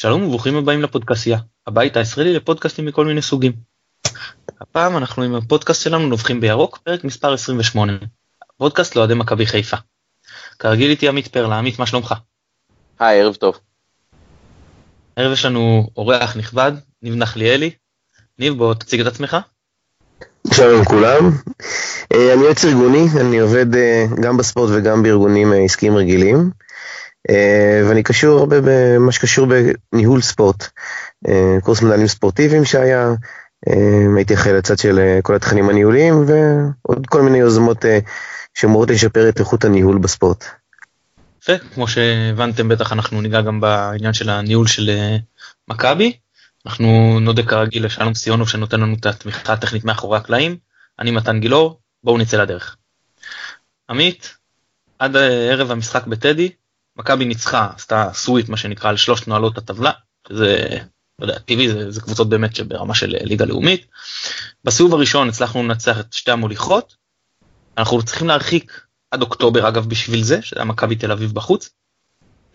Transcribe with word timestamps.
שלום 0.00 0.22
וברוכים 0.22 0.56
הבאים 0.56 0.82
לפודקאסיה, 0.82 1.38
הבית 1.66 1.96
הישראלי 1.96 2.34
לפודקאסטים 2.34 2.86
מכל 2.86 3.06
מיני 3.06 3.22
סוגים. 3.22 3.52
הפעם 4.60 4.96
אנחנו 4.96 5.22
עם 5.22 5.34
הפודקאסט 5.34 5.82
שלנו 5.82 6.08
נובחים 6.08 6.40
בירוק, 6.40 6.78
פרק 6.78 7.04
מספר 7.04 7.32
28. 7.32 7.92
פודקאסט 8.56 8.96
לאוהדי 8.96 9.14
מכבי 9.14 9.46
חיפה. 9.46 9.76
כרגיל 10.58 10.90
איתי 10.90 11.08
עמית 11.08 11.28
פרלה, 11.28 11.58
עמית 11.58 11.78
מה 11.78 11.86
שלומך? 11.86 12.14
היי, 12.98 13.20
ערב 13.20 13.34
טוב. 13.34 13.58
הערב 15.16 15.32
יש 15.32 15.44
לנו 15.44 15.90
אורח 15.96 16.36
נכבד, 16.36 16.72
ניב 17.02 17.14
נחליאלי. 17.14 17.70
ניב 18.38 18.54
בוא 18.54 18.74
תציג 18.74 19.00
את 19.00 19.06
עצמך. 19.06 19.36
שלום 20.54 20.82
לכולם, 20.82 21.30
אה, 22.12 22.34
אני 22.34 22.42
יועץ 22.42 22.64
ארגוני, 22.64 23.06
אני 23.20 23.38
עובד 23.38 23.74
אה, 23.74 24.04
גם 24.22 24.36
בספורט 24.36 24.70
וגם 24.72 25.02
בארגונים 25.02 25.52
אה, 25.52 25.58
עסקיים 25.64 25.96
רגילים. 25.96 26.50
אה, 27.28 27.82
ואני 27.88 28.02
קשור 28.02 28.38
הרבה 28.38 28.56
במה 28.64 29.12
שקשור 29.12 29.48
בניהול 29.92 30.20
ספורט, 30.20 30.68
אה, 31.28 31.56
קורס 31.62 31.82
מנהלים 31.82 32.06
ספורטיביים 32.06 32.64
שהיה, 32.64 33.08
אה, 33.68 34.16
הייתי 34.16 34.34
אחראי 34.34 34.54
לצד 34.54 34.78
של 34.78 35.18
כל 35.22 35.34
התכנים 35.34 35.68
הניהוליים 35.68 36.14
ועוד 36.26 37.06
כל 37.06 37.22
מיני 37.22 37.38
יוזמות 37.38 37.84
שאמורות 38.54 38.90
לשפר 38.90 39.28
את 39.28 39.40
איכות 39.40 39.64
הניהול 39.64 39.98
בספורט. 39.98 40.44
יפה, 41.42 41.58
כמו 41.74 41.88
שהבנתם 41.88 42.68
בטח 42.68 42.92
אנחנו 42.92 43.20
ניגע 43.20 43.40
גם 43.40 43.60
בעניין 43.60 44.12
של 44.12 44.30
הניהול 44.30 44.66
של 44.66 44.90
מכבי. 45.68 46.12
אנחנו 46.66 47.20
נודה 47.20 47.42
כרגיל 47.42 47.84
לשלום 47.84 48.14
סיונוב 48.14 48.48
שנותן 48.48 48.80
לנו 48.80 48.94
את 49.00 49.06
התמיכה 49.06 49.52
הטכנית 49.52 49.84
מאחורי 49.84 50.18
הקלעים. 50.18 50.56
אני 50.98 51.10
מתן 51.10 51.40
גילאור, 51.40 51.80
בואו 52.04 52.18
נצא 52.18 52.42
לדרך. 52.42 52.76
עמית, 53.90 54.36
עד 54.98 55.16
ערב 55.16 55.70
המשחק 55.70 56.06
בטדי, 56.06 56.50
מכבי 57.00 57.24
ניצחה, 57.24 57.68
עשתה 57.76 58.10
סוויט 58.12 58.48
מה 58.48 58.56
שנקרא 58.56 58.90
על 58.90 58.96
שלושת 58.96 59.28
נועלות 59.28 59.58
הטבלה, 59.58 59.90
שזה, 60.28 60.78
לא 61.18 61.24
יודע, 61.24 61.38
טבעי, 61.38 61.68
זה, 61.68 61.90
זה 61.90 62.00
קבוצות 62.00 62.28
באמת 62.28 62.56
שברמה 62.56 62.94
של 62.94 63.16
ליגה 63.20 63.44
לאומית. 63.44 63.86
בסיבוב 64.64 64.94
הראשון 64.94 65.28
הצלחנו 65.28 65.62
לנצח 65.62 66.00
את 66.00 66.12
שתי 66.12 66.30
המוליכות, 66.30 66.96
אנחנו 67.78 68.02
צריכים 68.02 68.28
להרחיק 68.28 68.86
עד 69.10 69.22
אוקטובר 69.22 69.68
אגב 69.68 69.86
בשביל 69.88 70.22
זה, 70.22 70.42
שזה 70.42 70.60
היה 70.60 70.64
מכבי 70.64 70.96
תל 70.96 71.12
אביב 71.12 71.32
בחוץ. 71.32 71.70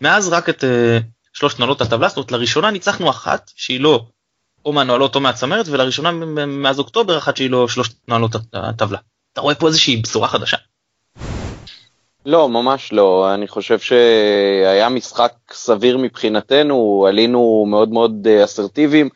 מאז 0.00 0.28
רק 0.28 0.48
את 0.48 0.64
uh, 0.64 1.02
שלושת 1.32 1.58
נועלות 1.58 1.80
הטבלה, 1.80 2.08
זאת 2.08 2.16
אומרת 2.16 2.32
לראשונה 2.32 2.70
ניצחנו 2.70 3.10
אחת 3.10 3.50
שהיא 3.56 3.80
לא 3.80 4.06
או 4.64 4.72
מהנועלות 4.72 5.14
או 5.14 5.20
מהצמרת, 5.20 5.68
ולראשונה 5.68 6.12
מאז 6.46 6.78
אוקטובר 6.78 7.18
אחת 7.18 7.36
שהיא 7.36 7.50
לא 7.50 7.68
שלושת 7.68 8.08
נועלות 8.08 8.36
הטבלה. 8.52 8.98
אתה 9.32 9.40
רואה 9.40 9.54
פה 9.54 9.66
איזושהי 9.66 9.96
בשורה 9.96 10.28
חדשה. 10.28 10.56
לא, 12.26 12.48
ממש 12.48 12.92
לא. 12.92 13.34
אני 13.34 13.48
חושב 13.48 13.78
שהיה 13.78 14.88
משחק 14.88 15.32
סביר 15.52 15.98
מבחינתנו, 15.98 17.06
עלינו 17.08 17.64
מאוד 17.68 17.92
מאוד 17.92 18.26
אה, 18.30 18.44
אסרטיביים, 18.44 19.08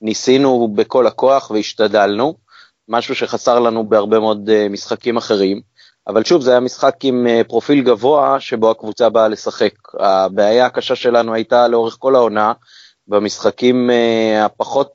ניסינו 0.00 0.68
בכל 0.74 1.06
הכוח 1.06 1.50
והשתדלנו, 1.50 2.34
משהו 2.88 3.14
שחסר 3.14 3.58
לנו 3.58 3.88
בהרבה 3.88 4.20
מאוד 4.20 4.50
אה, 4.50 4.68
משחקים 4.68 5.16
אחרים. 5.16 5.60
אבל 6.06 6.24
שוב, 6.24 6.42
זה 6.42 6.50
היה 6.50 6.60
משחק 6.60 6.94
עם 7.02 7.26
אה, 7.26 7.42
פרופיל 7.48 7.84
גבוה 7.84 8.40
שבו 8.40 8.70
הקבוצה 8.70 9.08
באה 9.08 9.28
לשחק. 9.28 9.72
הבעיה 9.98 10.66
הקשה 10.66 10.94
שלנו 10.94 11.34
הייתה 11.34 11.68
לאורך 11.68 11.96
כל 11.98 12.14
העונה, 12.14 12.52
במשחקים 13.08 13.90
הפחות 14.40 14.92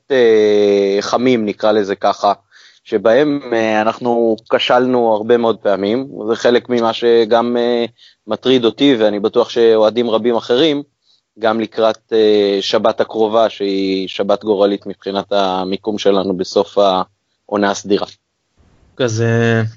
חמים, 1.00 1.46
נקרא 1.46 1.72
לזה 1.72 1.96
ככה, 1.96 2.32
שבהם 2.84 3.40
אה, 3.52 3.80
אנחנו 3.80 4.36
כשלנו 4.50 5.14
הרבה 5.14 5.36
מאוד 5.36 5.56
פעמים, 5.56 6.08
זה 6.28 6.36
חלק 6.36 6.68
ממה 6.68 6.92
שגם 6.92 7.56
אה, 7.56 7.84
מטריד 8.26 8.64
אותי 8.64 8.96
ואני 8.98 9.20
בטוח 9.20 9.50
שאוהדים 9.50 10.10
רבים 10.10 10.36
אחרים, 10.36 10.82
גם 11.38 11.60
לקראת 11.60 12.12
אה, 12.12 12.58
שבת 12.60 13.00
הקרובה 13.00 13.50
שהיא 13.50 14.08
שבת 14.08 14.44
גורלית 14.44 14.86
מבחינת 14.86 15.32
המיקום 15.32 15.98
שלנו 15.98 16.36
בסוף 16.36 16.78
העונה 16.78 17.70
הסדירה. 17.70 18.06
אז 18.98 19.24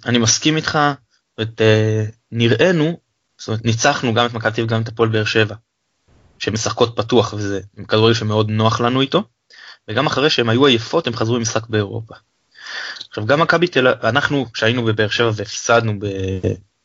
אני 0.06 0.18
מסכים 0.18 0.56
איתך, 0.58 0.80
את, 1.42 1.62
נראינו, 2.32 2.98
זאת 3.38 3.48
אומרת 3.48 3.66
ניצחנו 3.66 4.14
גם 4.14 4.26
את 4.26 4.34
מכבי 4.34 4.52
תל 4.52 4.64
וגם 4.64 4.82
את 4.82 4.88
הפועל 4.88 5.10
באר 5.10 5.26
שבע, 5.26 5.56
שמשחקות 6.40 6.96
פתוח 6.96 7.34
וזה 7.34 7.60
כדורגל 7.88 8.14
שמאוד 8.14 8.50
נוח 8.50 8.82
לנו 8.82 9.02
איתו, 9.02 9.24
וגם 9.88 10.06
אחרי 10.06 10.30
שהם 10.30 10.50
היו 10.50 10.66
עייפות 10.66 11.08
הם 11.08 11.14
חזרו 11.14 11.36
למשחק 11.36 11.68
באירופה. 11.68 12.16
עכשיו 13.10 13.26
גם 13.26 13.40
מכבי 13.40 13.68
תל 13.68 13.88
אביב, 13.88 14.06
אנחנו 14.06 14.46
כשהיינו 14.54 14.86
בבאר 14.86 15.08
שבע 15.08 15.32
והפסדנו 15.36 15.94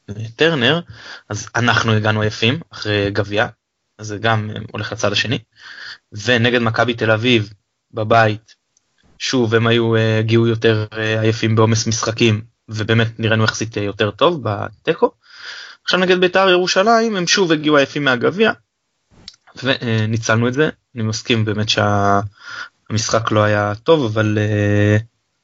בטרנר, 0.08 0.80
אז 1.28 1.48
אנחנו 1.56 1.92
הגענו 1.92 2.20
עייפים 2.20 2.60
אחרי 2.72 3.10
גביע, 3.10 3.46
אז 3.98 4.06
זה 4.06 4.18
גם 4.18 4.50
הולך 4.72 4.92
לצד 4.92 5.12
השני, 5.12 5.38
ונגד 6.12 6.62
מכבי 6.62 6.94
תל 6.94 7.10
אביב 7.10 7.52
בבית, 7.92 8.54
שוב 9.18 9.54
הם 9.54 9.66
היו, 9.66 9.96
הגיעו 9.96 10.46
יותר 10.46 10.86
עייפים 11.20 11.56
בעומס 11.56 11.86
משחקים, 11.86 12.42
ובאמת 12.68 13.20
נראינו 13.20 13.44
יחסית 13.44 13.76
יותר 13.76 14.10
טוב 14.10 14.40
בתיקו. 14.42 15.10
עכשיו 15.84 16.00
נגד 16.00 16.20
בית"ר 16.20 16.48
ירושלים 16.48 17.16
הם 17.16 17.26
שוב 17.26 17.52
הגיעו 17.52 17.76
עייפים 17.76 18.04
מהגביע, 18.04 18.52
וניצלנו 19.62 20.48
את 20.48 20.54
זה, 20.54 20.68
אני 20.94 21.02
מסכים 21.02 21.44
באמת 21.44 21.66
שהמשחק 21.68 23.30
לא 23.30 23.42
היה 23.42 23.72
טוב, 23.74 24.04
אבל 24.04 24.38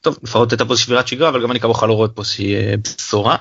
טוב, 0.00 0.18
לפחות 0.22 0.52
הייתה 0.52 0.64
פה 0.64 0.76
שבירת 0.76 1.08
שגרה, 1.08 1.28
אבל 1.28 1.42
גם 1.42 1.50
אני 1.50 1.60
כמוך 1.60 1.82
לא 1.82 1.92
רואה 1.92 2.08
פה 2.08 2.24
שהיא 2.24 2.56
אה, 2.56 2.74
בשורה. 2.76 3.36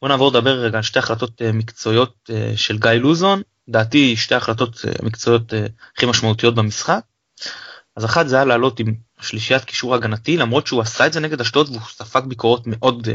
בוא 0.00 0.08
נעבור 0.08 0.30
לדבר 0.30 0.50
רגע 0.50 0.76
על 0.76 0.82
שתי 0.82 0.98
החלטות 0.98 1.42
אה, 1.42 1.52
מקצועיות 1.52 2.30
אה, 2.30 2.52
של 2.56 2.78
גיא 2.78 2.90
לוזון, 2.90 3.42
דעתי 3.68 4.16
שתי 4.16 4.34
החלטות 4.34 4.84
מקצועיות 5.02 5.52
הכי 5.96 6.06
משמעותיות 6.06 6.54
במשחק. 6.54 7.00
אז 7.96 8.04
אחת 8.04 8.28
זה 8.28 8.36
היה 8.36 8.44
לעלות 8.44 8.80
עם 8.80 8.94
שלישיית 9.20 9.64
קישור 9.64 9.94
הגנתי, 9.94 10.36
למרות 10.36 10.66
שהוא 10.66 10.80
עשה 10.80 11.06
את 11.06 11.12
זה 11.12 11.20
נגד 11.20 11.40
אשדוד 11.40 11.68
והוא 11.68 11.80
ספג 11.88 12.22
ביקורות 12.26 12.62
מאוד 12.66 13.08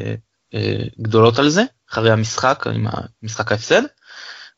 גדולות 1.01 1.39
על 1.39 1.49
זה, 1.49 1.63
אחרי 1.91 2.11
המשחק, 2.11 2.63
עם 2.73 2.88
משחק 3.23 3.51
ההפסד. 3.51 3.81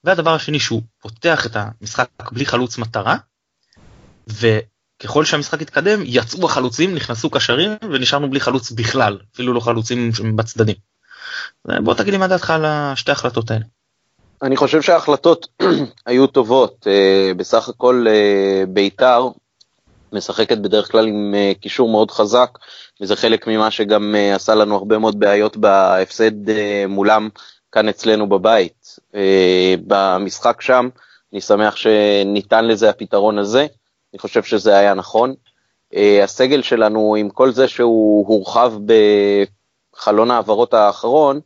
והדבר 0.04 0.36
השני 0.36 0.60
שהוא 0.60 0.82
פותח 1.00 1.46
את 1.46 1.56
המשחק 1.56 2.10
בלי 2.32 2.46
חלוץ 2.46 2.78
מטרה, 2.78 3.18
ככל 5.04 5.26
שהמשחק 5.26 5.62
התקדם 5.62 6.00
יצאו 6.06 6.46
החלוצים 6.46 6.96
נכנסו 6.96 7.30
קשרים 7.30 7.72
ונשארנו 7.82 8.30
בלי 8.30 8.40
חלוץ 8.40 8.72
בכלל 8.72 9.18
אפילו 9.34 9.54
לא 9.54 9.60
חלוצים 9.60 10.12
בצדדים. 10.36 10.76
בוא 11.66 11.94
תגיד 11.94 12.14
לי 12.14 12.18
מה 12.18 12.28
דעתך 12.28 12.50
על 12.50 12.66
השתי 12.66 13.12
ההחלטות 13.12 13.52
האלה. 13.52 13.64
אני 14.42 14.58
חושב 14.58 14.82
שההחלטות 14.82 15.48
היו 16.06 16.28
טובות 16.28 16.88
אה, 16.88 17.32
בסך 17.38 17.70
הכל 17.70 18.06
אה, 18.10 18.64
בית"ר 18.68 19.28
משחקת 20.14 20.58
בדרך 20.58 20.92
כלל 20.92 21.08
עם 21.08 21.36
אה, 21.38 21.52
קישור 21.62 21.90
מאוד 21.90 22.12
חזק 22.12 22.50
וזה 23.02 23.16
חלק 23.16 23.48
ממה 23.48 23.72
שגם 23.72 24.16
עשה 24.36 24.56
לנו 24.56 24.76
הרבה 24.76 24.98
מאוד 24.98 25.20
בעיות 25.20 25.58
בהפסד 25.58 26.32
מולם 26.88 27.30
כאן 27.72 27.90
אצלנו 27.90 28.30
בבית. 28.30 28.96
במשחק 29.88 30.62
שם 30.62 30.90
אני 31.34 31.42
שמח 31.42 31.76
שניתן 31.76 32.66
לזה 32.66 32.90
הפתרון 32.90 33.38
הזה. 33.38 33.66
אני 34.14 34.20
חושב 34.20 34.44
שזה 34.44 34.78
היה 34.78 34.94
נכון. 34.94 35.34
Uh, 35.94 35.98
הסגל 36.24 36.62
שלנו, 36.62 37.16
עם 37.16 37.30
כל 37.30 37.52
זה 37.52 37.68
שהוא 37.68 38.28
הורחב 38.28 38.74
בחלון 39.96 40.32
ההעברות 40.32 40.74
האחרון, 40.74 41.40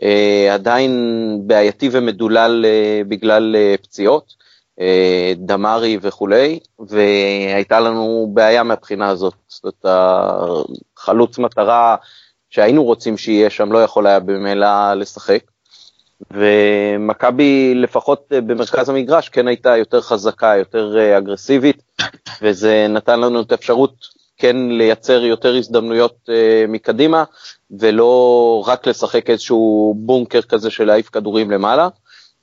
uh, 0.00 0.04
עדיין 0.52 0.92
בעייתי 1.46 1.88
ומדולל 1.92 2.64
uh, 2.64 3.08
בגלל 3.08 3.56
פציעות, 3.82 4.44
דמארי 5.36 5.98
וכולי, 6.00 6.58
והייתה 6.78 7.80
לנו 7.80 8.30
בעיה 8.34 8.62
מהבחינה 8.62 9.08
הזאת. 9.08 9.34
זאת 9.48 9.64
אומרת, 9.84 9.84
החלוץ 10.96 11.38
מטרה 11.38 11.96
שהיינו 12.50 12.84
רוצים 12.84 13.16
שיהיה 13.16 13.50
שם 13.50 13.72
לא 13.72 13.82
יכול 13.82 14.06
היה 14.06 14.20
במילא 14.20 14.94
לשחק. 14.94 15.40
ומכבי 16.30 17.74
לפחות 17.74 18.32
אה, 18.32 18.40
במרכז 18.40 18.88
המגרש 18.88 19.28
כן 19.28 19.48
הייתה 19.48 19.76
יותר 19.76 20.00
חזקה, 20.00 20.54
יותר 20.58 20.98
אה, 20.98 21.18
אגרסיבית, 21.18 21.82
וזה 22.42 22.86
נתן 22.88 23.20
לנו 23.20 23.40
את 23.40 23.52
האפשרות 23.52 23.94
כן 24.36 24.56
לייצר 24.56 25.24
יותר 25.24 25.56
הזדמנויות 25.56 26.16
uh, 26.26 26.32
מקדימה, 26.68 27.24
ולא 27.80 28.64
רק 28.66 28.86
לשחק 28.86 29.30
איזשהו 29.30 29.94
בונקר 29.98 30.42
כזה 30.42 30.70
של 30.70 30.84
להעיף 30.84 31.08
כדורים 31.08 31.50
למעלה. 31.50 31.88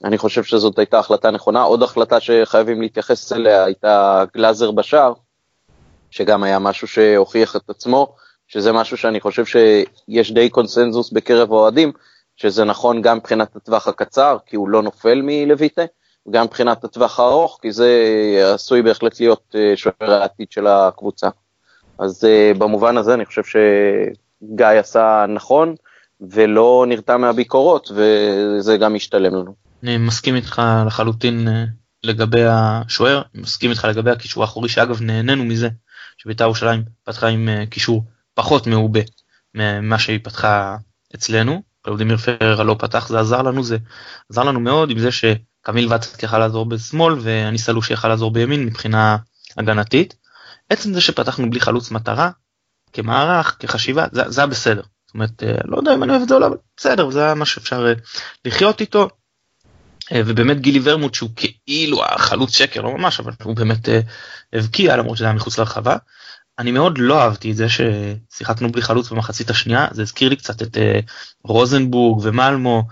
אני 0.03 0.17
חושב 0.17 0.44
שזאת 0.44 0.79
הייתה 0.79 1.00
החלטה 1.00 1.31
נכונה. 1.31 1.62
עוד 1.62 1.83
החלטה 1.83 2.19
שחייבים 2.19 2.81
להתייחס 2.81 3.33
אליה 3.33 3.63
הייתה 3.63 4.24
גלאזר 4.33 4.71
בשער, 4.71 5.13
שגם 6.12 6.44
היה 6.44 6.59
משהו 6.59 6.88
שהוכיח 6.88 7.56
את 7.56 7.69
עצמו, 7.69 8.15
שזה 8.47 8.71
משהו 8.71 8.97
שאני 8.97 9.19
חושב 9.19 9.45
שיש 9.45 10.31
די 10.31 10.50
קונסנזוס 10.50 11.12
בקרב 11.12 11.53
האוהדים, 11.53 11.91
שזה 12.36 12.63
נכון 12.63 13.01
גם 13.01 13.18
מבחינת 13.18 13.56
הטווח 13.56 13.88
הקצר, 13.88 14.38
כי 14.45 14.56
הוא 14.56 14.69
לא 14.69 14.83
נופל 14.83 15.22
מלויטה, 15.24 15.81
וגם 16.28 16.45
מבחינת 16.45 16.83
הטווח 16.83 17.19
הארוך, 17.19 17.60
כי 17.62 17.72
זה 17.72 17.92
עשוי 18.54 18.81
בהחלט 18.81 19.19
להיות 19.19 19.56
אה, 19.56 19.74
שוער 19.75 20.12
העתיד 20.12 20.51
של 20.51 20.68
הקבוצה. 20.68 21.30
אז 22.00 22.24
uh, 22.24 22.57
במובן 22.57 22.98
הזה 22.98 23.13
אני 23.13 23.25
חושב 23.25 23.42
שגיא 23.44 24.66
עשה 24.66 25.25
נכון, 25.30 25.75
ולא 26.22 26.86
נרתע 26.88 27.18
מהביקורות, 27.18 27.92
וזה 27.95 28.77
גם 28.77 28.94
משתלם 28.94 29.36
לנו. 29.36 29.54
אני 29.84 29.98
מסכים 29.98 30.36
איתך 30.36 30.62
לחלוטין, 30.86 31.48
אה, 31.48 31.63
לגבי 32.04 32.44
השוער, 32.45 33.22
מסכים 33.36 33.69
איתך 33.69 33.86
לגבי 33.86 34.12
הקישור 34.12 34.44
האחורי, 34.44 34.69
שאגב 34.69 35.01
נהנינו 35.01 35.45
מזה, 35.45 35.69
שבית"ר 36.18 36.44
ירושלים 36.44 36.84
פתחה 37.04 37.27
עם 37.27 37.50
אה, 37.50 37.66
קישור 37.66 38.04
פחות 38.34 38.68
מעובה 38.68 39.00
ממה 39.56 40.00
שהיא 40.00 40.19
פתחה 40.24 40.77
אצלנו. 41.16 41.62
ולדימיר 41.88 42.18
פרר 42.18 42.63
לא 42.63 42.75
פתח, 42.80 43.07
זה 43.07 43.19
עזר 43.19 43.42
לנו, 43.42 43.63
זה 43.63 43.78
עזר 44.30 44.44
לנו 44.44 44.60
מאוד 44.60 44.89
עם 44.89 45.00
זה 45.00 45.10
שקמיל 45.12 45.88
ואצק 45.89 46.24
יכל 46.24 46.39
לעזור 46.39 46.66
בשמאל 46.66 47.16
ואני 47.22 47.57
סלוש 47.57 47.92
יכל 47.92 48.07
לעזור 48.07 48.31
בימין 48.31 48.66
מבחינה 48.66 49.18
הגנתית. 49.57 50.16
עצם 50.69 50.94
זה 50.94 51.01
שפתחנו 51.01 51.50
בלי 51.50 51.60
חלוץ 51.60 51.92
מטרה, 51.92 52.30
כמערך, 52.94 53.56
כחשיבה, 53.60 54.06
זה, 54.12 54.30
זה 54.30 54.42
היה 54.42 54.48
בסדר. 54.48 54.81
זאת 55.06 55.13
אומרת, 55.13 55.44
אה, 55.44 55.56
לא 55.66 55.78
יודע 55.78 55.94
אם 55.94 56.04
אני 56.04 56.12
אוהב 56.12 56.22
את 56.22 56.28
זה 56.28 56.36
או 56.36 56.39
לא, 56.39 56.48
אבל 56.48 56.57
בסדר, 56.78 57.10
זה 57.10 57.25
היה 57.25 57.33
מה 57.33 57.45
שאפשר 57.45 57.88
אה, 57.88 57.94
לחיות 58.45 58.81
איתו. 58.81 59.10
אה, 60.12 60.22
ובאמת 60.25 60.60
גילי 60.62 60.80
ורמוט 60.84 61.13
שהוא 61.13 61.30
כאילו 61.36 62.06
החלוץ 62.06 62.56
שקר, 62.56 62.81
לא 62.81 62.98
ממש, 62.98 63.19
אבל 63.19 63.31
הוא 63.44 63.56
באמת 63.56 63.89
הבקיע 64.54 64.98
למרות 64.98 65.18
שזה 65.18 65.25
היה 65.25 65.34
מחוץ 65.34 65.60
לרחבה. 65.60 65.95
אני 66.62 66.72
מאוד 66.72 66.98
לא 66.98 67.22
אהבתי 67.22 67.52
את 67.52 67.56
זה 67.56 67.66
ששיחקנו 67.69 68.72
בלי 68.72 68.81
חלוץ 68.81 69.12
במחצית 69.12 69.50
השנייה, 69.50 69.88
זה 69.92 70.02
הזכיר 70.02 70.30
לי 70.30 70.36
קצת 70.36 70.62
את 70.62 70.78
רוזנבורג 71.44 72.25
ומלמו, 72.25 72.84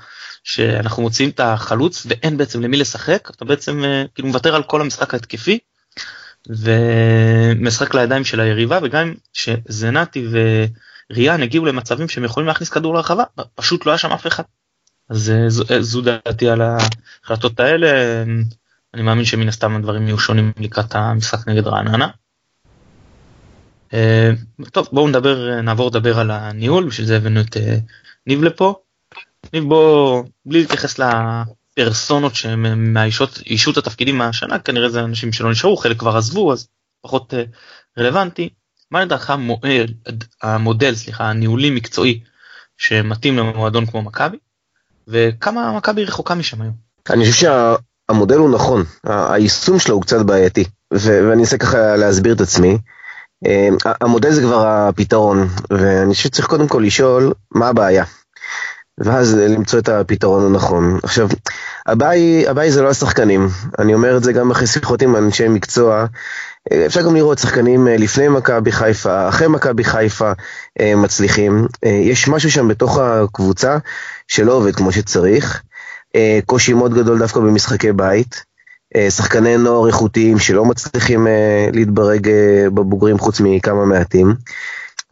שאנחנו 0.43 1.03
מוציאים 1.03 1.29
את 1.29 1.39
החלוץ 1.39 2.05
ואין 2.09 2.37
בעצם 2.37 2.61
למי 2.61 2.77
לשחק, 2.77 3.29
אתה 3.35 3.45
בעצם 3.45 3.83
כאילו 4.15 4.27
מוותר 4.27 4.55
על 4.55 4.63
כל 4.63 4.81
המשחק 4.81 5.13
ההתקפי 5.13 5.59
ומשחק 6.49 7.93
לידיים 7.95 8.23
של 8.23 8.39
היריבה 8.39 8.79
וגם 8.83 9.13
שזנתי 9.33 10.27
וריאן 11.11 11.43
הגיעו 11.43 11.65
למצבים 11.65 12.09
שהם 12.09 12.23
יכולים 12.23 12.47
להכניס 12.47 12.69
כדור 12.69 12.93
לרחבה 12.93 13.23
פשוט 13.55 13.85
לא 13.85 13.91
היה 13.91 13.97
שם 13.97 14.11
אף 14.11 14.27
אחד. 14.27 14.43
אז 15.09 15.31
אה, 15.31 15.49
זו, 15.49 15.63
זו 15.79 16.01
דעתי 16.01 16.49
על 16.49 16.61
ההחלטות 16.61 17.59
האלה 17.59 18.23
אני 18.93 19.01
מאמין 19.01 19.25
שמן 19.25 19.47
הסתם 19.47 19.75
הדברים 19.75 20.07
יהיו 20.07 20.19
שונים 20.19 20.51
לקראת 20.59 20.95
המשחק 20.95 21.47
נגד 21.47 21.67
רעננה. 21.67 22.07
אה, 23.93 24.31
טוב 24.71 24.87
בואו 24.91 25.07
נדבר 25.07 25.61
נעבור 25.61 25.87
לדבר 25.89 26.19
על 26.19 26.31
הניהול 26.31 26.87
בשביל 26.87 27.07
זה 27.07 27.17
הבאנו 27.17 27.41
את 27.41 27.57
ניב 28.27 28.43
לפה. 28.43 28.75
ניב 29.53 29.63
בוא 29.63 30.23
בלי 30.45 30.59
להתייחס 30.59 30.99
פרסונות 31.75 32.35
שהם 32.35 32.93
מאישות 32.93 33.77
התפקידים 33.77 34.17
מהשנה 34.17 34.59
כנראה 34.59 34.89
זה 34.89 34.99
אנשים 34.99 35.33
שלא 35.33 35.51
נשארו 35.51 35.77
חלק 35.77 35.99
כבר 35.99 36.17
עזבו 36.17 36.53
אז 36.53 36.67
פחות 37.01 37.33
אה, 37.33 37.43
רלוונטי. 37.99 38.49
מה 38.91 39.01
לדעתך 39.01 39.33
המודל 40.41 40.95
סליחה 40.95 41.29
הניהולי 41.29 41.69
מקצועי 41.69 42.19
שמתאים 42.77 43.37
למועדון 43.37 43.85
כמו 43.85 44.01
מכבי 44.01 44.37
וכמה 45.07 45.77
מכבי 45.77 46.05
רחוקה 46.05 46.35
משם 46.35 46.61
היום. 46.61 46.73
אני 47.09 47.31
חושב 47.31 47.47
שהמודל 48.09 48.37
הוא 48.37 48.55
נכון 48.55 48.83
היישום 49.03 49.79
שלו 49.79 49.95
הוא 49.95 50.01
קצת 50.01 50.25
בעייתי 50.25 50.65
ואני 50.91 51.41
אנסה 51.41 51.57
ככה 51.57 51.95
להסביר 51.95 52.33
את 52.33 52.41
עצמי. 52.41 52.77
אה, 53.47 53.69
המודל 54.01 54.31
זה 54.31 54.41
כבר 54.41 54.67
הפתרון 54.67 55.47
ואני 55.71 56.13
חושב 56.13 56.23
שצריך 56.23 56.47
קודם 56.47 56.67
כל 56.67 56.83
לשאול 56.85 57.33
מה 57.51 57.67
הבעיה. 57.67 58.03
ואז 58.97 59.35
למצוא 59.35 59.79
את 59.79 59.89
הפתרון 59.89 60.45
הנכון. 60.45 60.99
עכשיו, 61.03 61.27
הבעיה 61.85 62.71
זה 62.71 62.81
לא 62.81 62.89
השחקנים, 62.89 63.47
אני 63.79 63.93
אומר 63.93 64.17
את 64.17 64.23
זה 64.23 64.33
גם 64.33 64.51
אחרי 64.51 64.67
שיחות 64.67 65.01
עם 65.01 65.15
אנשי 65.15 65.47
מקצוע, 65.47 66.05
אפשר 66.85 67.01
גם 67.01 67.15
לראות 67.15 67.39
שחקנים 67.39 67.87
אה, 67.87 67.97
לפני 67.97 68.27
מכבי 68.27 68.71
חיפה, 68.71 69.29
אחרי 69.29 69.47
מכבי 69.47 69.83
חיפה 69.83 70.31
אה, 70.79 70.95
מצליחים, 70.95 71.67
אה, 71.85 71.89
יש 71.89 72.27
משהו 72.27 72.51
שם 72.51 72.67
בתוך 72.67 72.97
הקבוצה 72.97 73.77
שלא 74.27 74.53
עובד 74.53 74.75
כמו 74.75 74.91
שצריך, 74.91 75.61
קושי 76.45 76.73
מאוד 76.73 76.93
גדול 76.93 77.19
דווקא 77.19 77.39
במשחקי 77.39 77.91
בית, 77.91 78.43
שחקני 79.09 79.57
נוער 79.57 79.87
איכותיים 79.87 80.39
שלא 80.39 80.65
מצליחים 80.65 81.27
להתברג 81.73 82.29
בבוגרים 82.73 83.19
חוץ 83.19 83.41
מכמה 83.43 83.85
מעטים. 83.85 84.35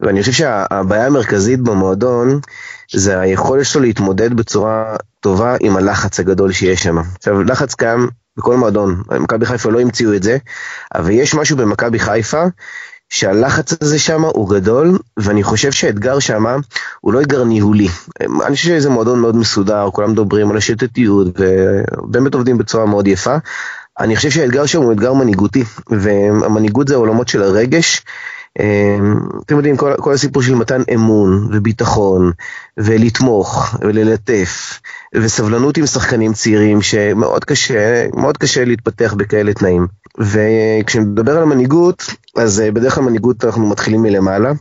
ואני 0.00 0.20
חושב 0.20 0.32
שהבעיה 0.32 1.06
המרכזית 1.06 1.60
במועדון 1.60 2.40
זה 2.92 3.20
היכולת 3.20 3.64
שלו 3.64 3.82
להתמודד 3.82 4.34
בצורה 4.34 4.96
טובה 5.20 5.56
עם 5.60 5.76
הלחץ 5.76 6.20
הגדול 6.20 6.52
שיש 6.52 6.82
שם. 6.82 6.98
עכשיו, 7.18 7.42
לחץ 7.42 7.74
קיים 7.74 8.08
בכל 8.36 8.56
מועדון, 8.56 9.02
מכבי 9.20 9.46
חיפה 9.46 9.70
לא 9.70 9.80
המציאו 9.80 10.14
את 10.14 10.22
זה, 10.22 10.38
אבל 10.94 11.10
יש 11.10 11.34
משהו 11.34 11.56
במכבי 11.56 11.98
חיפה 11.98 12.44
שהלחץ 13.10 13.82
הזה 13.82 13.98
שם 13.98 14.24
הוא 14.24 14.50
גדול, 14.50 14.98
ואני 15.16 15.42
חושב 15.42 15.72
שהאתגר 15.72 16.18
שם 16.18 16.44
הוא 17.00 17.12
לא 17.12 17.20
אתגר 17.20 17.44
ניהולי. 17.44 17.88
אני 18.20 18.56
חושב 18.56 18.68
שזה 18.68 18.90
מועדון 18.90 19.20
מאוד 19.20 19.36
מסודר, 19.36 19.88
כולם 19.92 20.12
מדברים 20.12 20.50
על 20.50 20.56
השיטתיות, 20.56 21.26
ובאמת 21.38 22.34
עובדים 22.34 22.58
בצורה 22.58 22.86
מאוד 22.86 23.06
יפה. 23.06 23.36
אני 24.00 24.16
חושב 24.16 24.30
שהאתגר 24.30 24.66
שם 24.66 24.82
הוא 24.82 24.92
אתגר 24.92 25.12
מנהיגותי, 25.12 25.64
והמנהיגות 25.90 26.88
זה 26.88 26.94
העולמות 26.94 27.28
של 27.28 27.42
הרגש. 27.42 28.02
אמ, 28.58 29.18
אתם 29.46 29.56
יודעים, 29.56 29.76
כל, 29.76 29.92
כל 30.00 30.12
הסיפור 30.12 30.42
של 30.42 30.54
מתן 30.54 30.82
אמון 30.94 31.48
וביטחון 31.52 32.32
ולתמוך 32.76 33.74
וללטף 33.80 34.80
וסבלנות 35.14 35.76
עם 35.76 35.86
שחקנים 35.86 36.32
צעירים 36.32 36.82
שמאוד 36.82 37.44
קשה, 37.44 38.06
מאוד 38.14 38.38
קשה 38.38 38.64
להתפתח 38.64 39.14
בכאלה 39.14 39.54
תנאים. 39.54 39.86
וכשנדבר 40.18 41.36
על 41.36 41.42
המנהיגות, 41.42 42.02
אז 42.36 42.60
אה, 42.60 42.70
בדרך 42.70 42.94
כלל 42.94 43.04
מנהיגות 43.04 43.44
אנחנו 43.44 43.68
מתחילים 43.68 44.02
מלמעלה. 44.02 44.52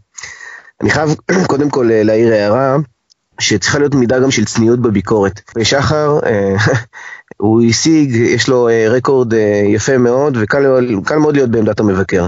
אני 0.81 0.89
חייב 0.89 1.15
קודם 1.47 1.69
כל 1.69 1.91
אה, 1.91 2.03
להעיר 2.03 2.33
הערה 2.33 2.77
שצריכה 3.39 3.79
להיות 3.79 3.95
מידה 3.95 4.19
גם 4.19 4.31
של 4.31 4.45
צניעות 4.45 4.79
בביקורת. 4.79 5.41
ושחר, 5.55 6.19
אה, 6.25 6.55
הוא 7.37 7.61
השיג, 7.69 8.15
יש 8.15 8.49
לו 8.49 8.69
רקורד 8.89 9.33
יפה 9.73 9.97
מאוד 9.97 10.37
וקל 10.41 11.17
מאוד 11.17 11.35
להיות 11.35 11.49
בעמדת 11.49 11.79
המבקר. 11.79 12.27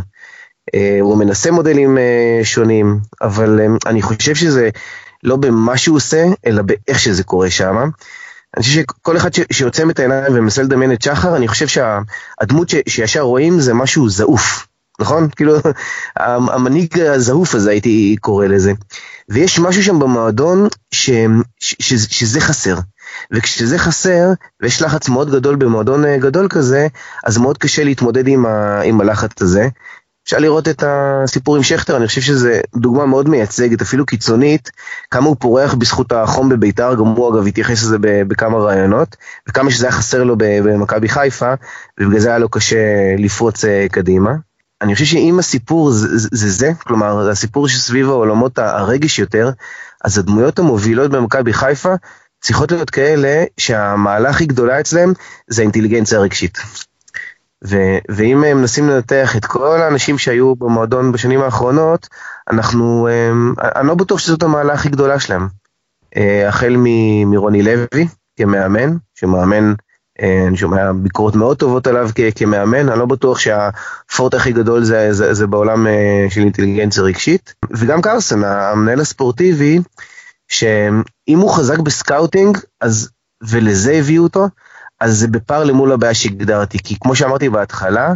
אה, 0.75 0.98
הוא 1.01 1.18
מנסה 1.18 1.51
מודלים 1.51 1.98
אה, 1.98 2.39
שונים, 2.44 3.00
אבל 3.21 3.60
אה, 3.60 3.66
אני 3.86 4.01
חושב 4.01 4.36
שזה 4.36 4.69
לא 5.24 5.36
במה 5.36 5.77
שהוא 5.77 5.98
עושה, 5.98 6.25
אלא 6.45 6.62
באיך 6.62 7.00
שזה 7.00 7.24
קורה 7.24 7.50
שם. 7.50 7.89
אני 8.57 8.63
חושב 8.63 8.81
שכל 8.81 9.18
אחד 9.18 9.30
שיוצא 9.51 9.83
את 9.89 10.00
העיניים 10.00 10.33
ומנסה 10.36 10.63
לדמיין 10.63 10.94
את 10.94 11.01
שחר, 11.01 11.36
אני 11.36 11.48
חושב 11.48 11.68
שהדמות 11.68 12.69
שישר 12.88 13.21
רואים 13.21 13.60
זה 13.60 13.74
משהו 13.74 14.10
זעוף, 14.10 14.68
נכון? 15.00 15.30
כאילו, 15.36 15.56
המנהיג 16.18 17.00
הזעוף 17.00 17.56
הזה 17.56 17.69
הייתי 17.69 18.16
קורא 18.21 18.45
לזה. 18.45 18.74
ויש 19.30 19.60
משהו 19.60 19.83
שם 19.83 20.00
במועדון 20.00 20.68
ש, 20.92 21.09
ש, 21.59 21.76
ש, 21.80 21.94
שזה 21.94 22.42
חסר. 22.42 22.76
וכשזה 23.31 23.78
חסר, 23.78 24.28
ויש 24.61 24.81
לחץ 24.81 25.09
מאוד 25.09 25.31
גדול 25.31 25.56
במועדון 25.56 26.18
גדול 26.18 26.47
כזה, 26.47 26.88
אז 27.23 27.38
מאוד 27.38 27.57
קשה 27.57 27.83
להתמודד 27.83 28.28
עם, 28.28 28.45
ה, 28.45 28.81
עם 28.81 29.02
הלחץ 29.02 29.42
הזה. 29.42 29.68
אפשר 30.30 30.40
לראות 30.40 30.68
את 30.68 30.83
הסיפור 30.88 31.56
עם 31.56 31.64
שכטר, 31.64 31.98
אני 31.98 32.07
חושב 32.07 32.21
שזו 32.21 32.50
דוגמה 32.76 33.06
מאוד 33.06 33.30
מייצגת, 33.30 33.81
אפילו 33.81 34.06
קיצונית, 34.06 34.71
כמה 35.12 35.26
הוא 35.26 35.36
פורח 35.40 35.74
בזכות 35.74 36.12
החום 36.12 36.50
בביתר, 36.50 36.95
גם 36.95 37.06
הוא 37.06 37.33
אגב 37.33 37.48
התייחס 37.48 37.83
לזה 37.83 37.98
בכמה 38.02 38.57
רעיונות, 38.57 39.16
וכמה 39.50 39.71
שזה 39.71 39.86
היה 39.86 39.92
חסר 39.92 40.24
לו 40.24 40.36
במכבי 40.38 41.09
חיפה, 41.09 41.54
ובגלל 42.00 42.19
זה 42.19 42.30
היה 42.30 42.38
לו 42.38 42.50
קשה 42.50 42.78
לפרוץ 43.18 43.66
אה, 43.66 43.86
קדימה. 43.92 44.31
אני 44.81 44.94
חושב 44.94 45.06
שאם 45.06 45.40
הסיפור 45.40 45.92
זה 45.92 46.18
זה, 46.18 46.28
זה, 46.31 46.50
זה 46.50 46.71
כלומר, 46.83 47.30
הסיפור 47.30 47.68
שסביב 47.68 48.09
העולמות 48.09 48.59
הרגש 48.59 49.19
יותר, 49.19 49.50
אז 50.04 50.18
הדמויות 50.18 50.59
המובילות 50.59 51.12
במכבי 51.12 51.54
חיפה 51.54 51.94
צריכות 52.42 52.71
להיות 52.71 52.90
כאלה 52.90 53.44
שהמהלך 53.57 54.36
הכי 54.36 54.45
גדולה 54.45 54.80
אצלם 54.80 55.14
זה 55.48 55.62
האינטליגנציה 55.62 56.18
הרגשית. 56.18 56.57
ו- 57.68 57.97
ואם 58.09 58.44
הם 58.44 58.57
מנסים 58.57 58.89
לנתח 58.89 59.35
את 59.35 59.45
כל 59.45 59.81
האנשים 59.81 60.18
שהיו 60.18 60.56
במועדון 60.56 61.11
בשנים 61.11 61.42
האחרונות, 61.42 62.07
אנחנו, 62.51 63.07
הם, 63.07 63.54
אני 63.75 63.87
לא 63.87 63.95
בטוח 63.95 64.19
שזאת 64.19 64.44
המעלה 64.44 64.73
הכי 64.73 64.89
גדולה 64.89 65.19
שלהם. 65.19 65.47
אה, 66.18 66.47
החל 66.47 66.75
מ- 66.78 67.31
מרוני 67.31 67.63
לוי 67.63 68.07
כמאמן, 68.37 68.97
שמאמן, 69.16 69.73
אה, 70.21 70.44
אני 70.47 70.57
שומע 70.57 70.92
ביקורות 70.92 71.35
מאוד 71.35 71.57
טובות 71.57 71.87
עליו 71.87 72.09
כ- 72.16 72.21
כמאמן, 72.35 72.89
אני 72.89 72.99
לא 72.99 73.06
בטוח 73.06 73.39
שהפורט 73.39 74.33
הכי 74.33 74.51
גדול 74.51 74.83
זה, 74.83 75.13
זה, 75.13 75.33
זה 75.33 75.47
בעולם 75.47 75.87
אה, 75.87 76.25
של 76.30 76.42
אינטליגנציה 76.42 77.04
רגשית. 77.04 77.54
וגם 77.71 78.01
קרסון, 78.01 78.44
המנהל 78.44 78.99
הספורטיבי, 78.99 79.80
שאם 80.47 81.39
הוא 81.39 81.51
חזק 81.51 81.80
ב 81.80 81.87
scouting, 81.87 82.57
אז, 82.81 83.09
ולזה 83.44 83.92
הביאו 83.94 84.23
אותו, 84.23 84.47
אז 84.99 85.18
זה 85.19 85.27
בפער 85.27 85.63
למול 85.63 85.91
הבעיה 85.91 86.13
שהגדרתי, 86.13 86.77
כי 86.83 86.95
כמו 86.99 87.15
שאמרתי 87.15 87.49
בהתחלה, 87.49 88.13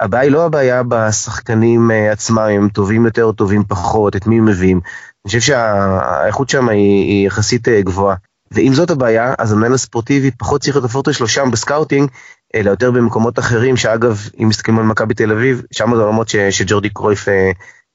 הבעיה 0.00 0.22
היא 0.22 0.30
לא 0.30 0.46
הבעיה 0.46 0.82
בשחקנים 0.88 1.90
אה, 1.90 2.12
עצמם, 2.12 2.38
הם 2.38 2.68
טובים 2.68 3.04
יותר 3.04 3.24
או 3.24 3.32
טובים 3.32 3.64
פחות, 3.68 4.16
את 4.16 4.26
מי 4.26 4.38
הם 4.38 4.44
מביאים. 4.44 4.80
אני 4.86 5.28
חושב 5.28 5.40
שהאיכות 5.40 6.48
שם 6.48 6.68
היא, 6.68 7.04
היא 7.04 7.26
יחסית 7.26 7.68
אה, 7.68 7.82
גבוהה. 7.82 8.16
ואם 8.52 8.74
זאת 8.74 8.90
הבעיה, 8.90 9.34
אז 9.38 9.52
המנהל 9.52 9.74
הספורטיבי 9.74 10.30
פחות 10.30 10.60
צריך 10.60 10.76
את 10.76 10.84
הפורטו 10.84 11.12
שלו 11.12 11.28
שם 11.28 11.50
ב 11.50 11.56
scouting, 11.56 12.10
אלא 12.54 12.70
יותר 12.70 12.90
במקומות 12.90 13.38
אחרים, 13.38 13.76
שאגב, 13.76 14.28
אם 14.42 14.48
מסתכלים 14.48 14.78
על 14.78 14.84
מכבי 14.84 15.14
תל 15.14 15.32
אביב, 15.32 15.62
שם 15.72 15.96
זה 15.96 16.02
עולמות 16.02 16.28
שג'ורדי 16.50 16.90
קרויף 16.90 17.28
אה, 17.28 17.50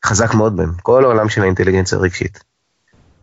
חזק 0.05 0.33
מאוד 0.33 0.57
בהם, 0.57 0.73
כל 0.83 1.03
העולם 1.03 1.29
של 1.29 1.41
האינטליגנציה 1.41 1.97
הרגשית. 1.97 2.43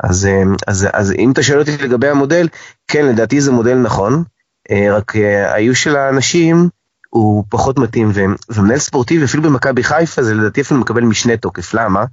אז, 0.01 0.29
אז, 0.67 0.89
אז 0.93 1.13
אם 1.13 1.31
אתה 1.31 1.43
שואל 1.43 1.59
אותי 1.59 1.77
לגבי 1.77 2.09
המודל, 2.09 2.49
כן, 2.89 3.07
לדעתי 3.07 3.41
זה 3.41 3.53
מודל 3.53 3.75
נכון, 3.75 4.25
רק 4.71 5.17
אה, 5.17 5.53
האיוש 5.53 5.85
של 5.85 5.97
האנשים 5.97 6.69
הוא 7.11 7.45
פחות 7.49 7.79
מתאים, 7.79 8.13
ומנהל 8.49 8.79
ספורטיבי 8.79 9.25
אפילו 9.25 9.43
במכבי 9.43 9.83
חיפה 9.83 10.23
זה 10.23 10.35
לדעתי 10.35 10.61
אפילו 10.61 10.81
מקבל 10.81 11.03
משנה 11.03 11.37
תוקף, 11.37 11.75
למה? 11.75 12.05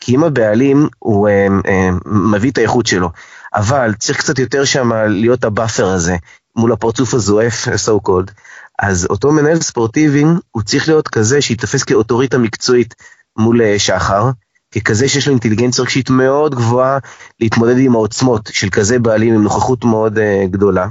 כי 0.00 0.14
אם 0.14 0.24
הבעלים 0.24 0.88
הוא 0.98 1.28
אה, 1.28 1.46
אה, 1.66 1.90
מביא 2.06 2.50
את 2.50 2.58
האיכות 2.58 2.86
שלו, 2.86 3.10
אבל 3.54 3.94
צריך 3.98 4.18
קצת 4.18 4.38
יותר 4.38 4.64
שם 4.64 4.92
להיות 4.92 5.44
ה 5.44 5.50
buffer 5.50 5.88
הזה, 5.88 6.16
מול 6.56 6.72
הפרצוף 6.72 7.14
הזועף, 7.14 7.68
so 7.68 8.08
called, 8.08 8.30
אז 8.78 9.06
אותו 9.10 9.32
מנהל 9.32 9.60
ספורטיבי, 9.60 10.24
הוא 10.50 10.62
צריך 10.62 10.88
להיות 10.88 11.08
כזה 11.08 11.40
שיתפס 11.40 11.82
כאוטוריטה 11.82 12.38
מקצועית 12.38 12.94
מול 13.36 13.62
אה, 13.62 13.78
שחר, 13.78 14.30
ככזה 14.74 15.08
שיש 15.08 15.26
לו 15.26 15.32
אינטליגנציה 15.32 15.84
רגשית 15.84 16.10
מאוד 16.10 16.54
גבוהה 16.54 16.98
להתמודד 17.40 17.78
עם 17.78 17.94
העוצמות 17.94 18.50
של 18.52 18.70
כזה 18.70 18.98
בעלים 18.98 19.34
עם 19.34 19.42
נוכחות 19.42 19.84
מאוד 19.84 20.18
אה, 20.18 20.20
גדולה. 20.50 20.86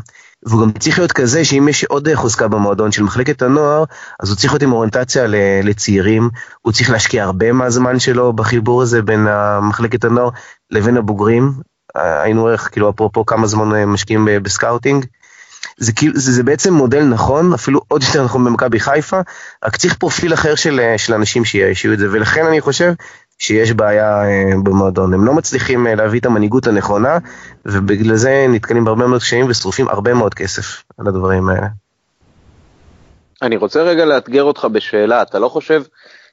והוא 0.46 0.62
גם 0.62 0.72
צריך 0.72 1.00
להיות 1.00 1.12
כזה 1.12 1.46
שאם 1.46 1.68
יש 1.70 1.84
עוד 1.84 2.14
חוזקה 2.14 2.48
במועדון 2.48 2.92
של 2.92 3.04
מחלקת 3.04 3.42
הנוער, 3.42 3.84
אז 4.20 4.30
הוא 4.30 4.38
צריך 4.38 4.54
להיות 4.54 4.64
עם 4.64 4.72
אוריינטציה 4.72 5.24
לצעירים, 5.64 6.30
הוא 6.62 6.74
צריך 6.74 6.90
להשקיע 6.90 7.24
הרבה 7.24 7.52
מהזמן 7.52 8.00
שלו 8.00 8.34
בחיבור 8.34 8.82
הזה 8.82 9.02
בין 9.02 9.28
מחלקת 9.62 10.04
הנוער 10.04 10.30
לבין 10.72 10.98
הבוגרים. 10.98 11.54
היינו 11.96 12.48
ערך, 12.48 12.70
כאילו 12.72 12.90
אפרופו 12.90 13.26
כמה 13.26 13.48
זמן 13.48 13.76
אה, 13.76 13.86
משקיעים 13.86 14.28
ב 14.44 14.50
scouting. 14.50 15.06
זה, 15.78 15.92
זה, 16.14 16.32
זה 16.32 16.44
בעצם 16.44 16.74
מודל 16.74 17.04
נכון, 17.04 17.54
אפילו 17.54 17.82
עוד 17.88 18.04
יותר 18.04 18.24
נכון 18.24 18.46
במכבי 18.46 18.80
חיפה, 18.80 19.22
רק 19.66 19.78
צריך 19.78 19.96
פרופיל 19.96 20.34
אחר 20.34 20.56
של, 20.56 20.80
אה, 20.80 20.98
של 20.98 21.14
אנשים 21.14 21.46
שיאיישו 21.46 21.94
את 21.94 22.00
זה, 22.00 22.08
ולכן 22.12 22.46
אני 22.46 22.62
חושב 22.62 22.94
שיש 23.40 23.72
בעיה 23.72 24.24
אה, 24.24 24.52
במועדון. 24.64 25.14
הם 25.14 25.26
לא 25.26 25.34
מצליחים 25.34 25.88
אה, 25.88 25.96
להביא 25.96 26.20
את 26.20 26.26
המנהיגות 26.26 26.68
הנכונה, 26.68 27.18
ובגלל 27.66 28.16
זה 28.16 28.46
נתקלים 28.50 28.86
בהרבה 28.86 29.08
מאוד 29.08 29.22
קשיים 29.22 29.46
ושרופים 29.50 29.88
הרבה 29.88 30.14
מאוד 30.14 30.34
כסף 30.34 30.84
על 30.98 31.08
הדברים 31.08 31.50
האלה. 31.50 31.68
אני 33.42 33.58
רוצה 33.58 33.82
רגע 33.82 34.06
לאתגר 34.06 34.44
אותך 34.44 34.66
בשאלה, 34.66 35.22
אתה 35.22 35.40
לא 35.40 35.50
חושב 35.50 35.84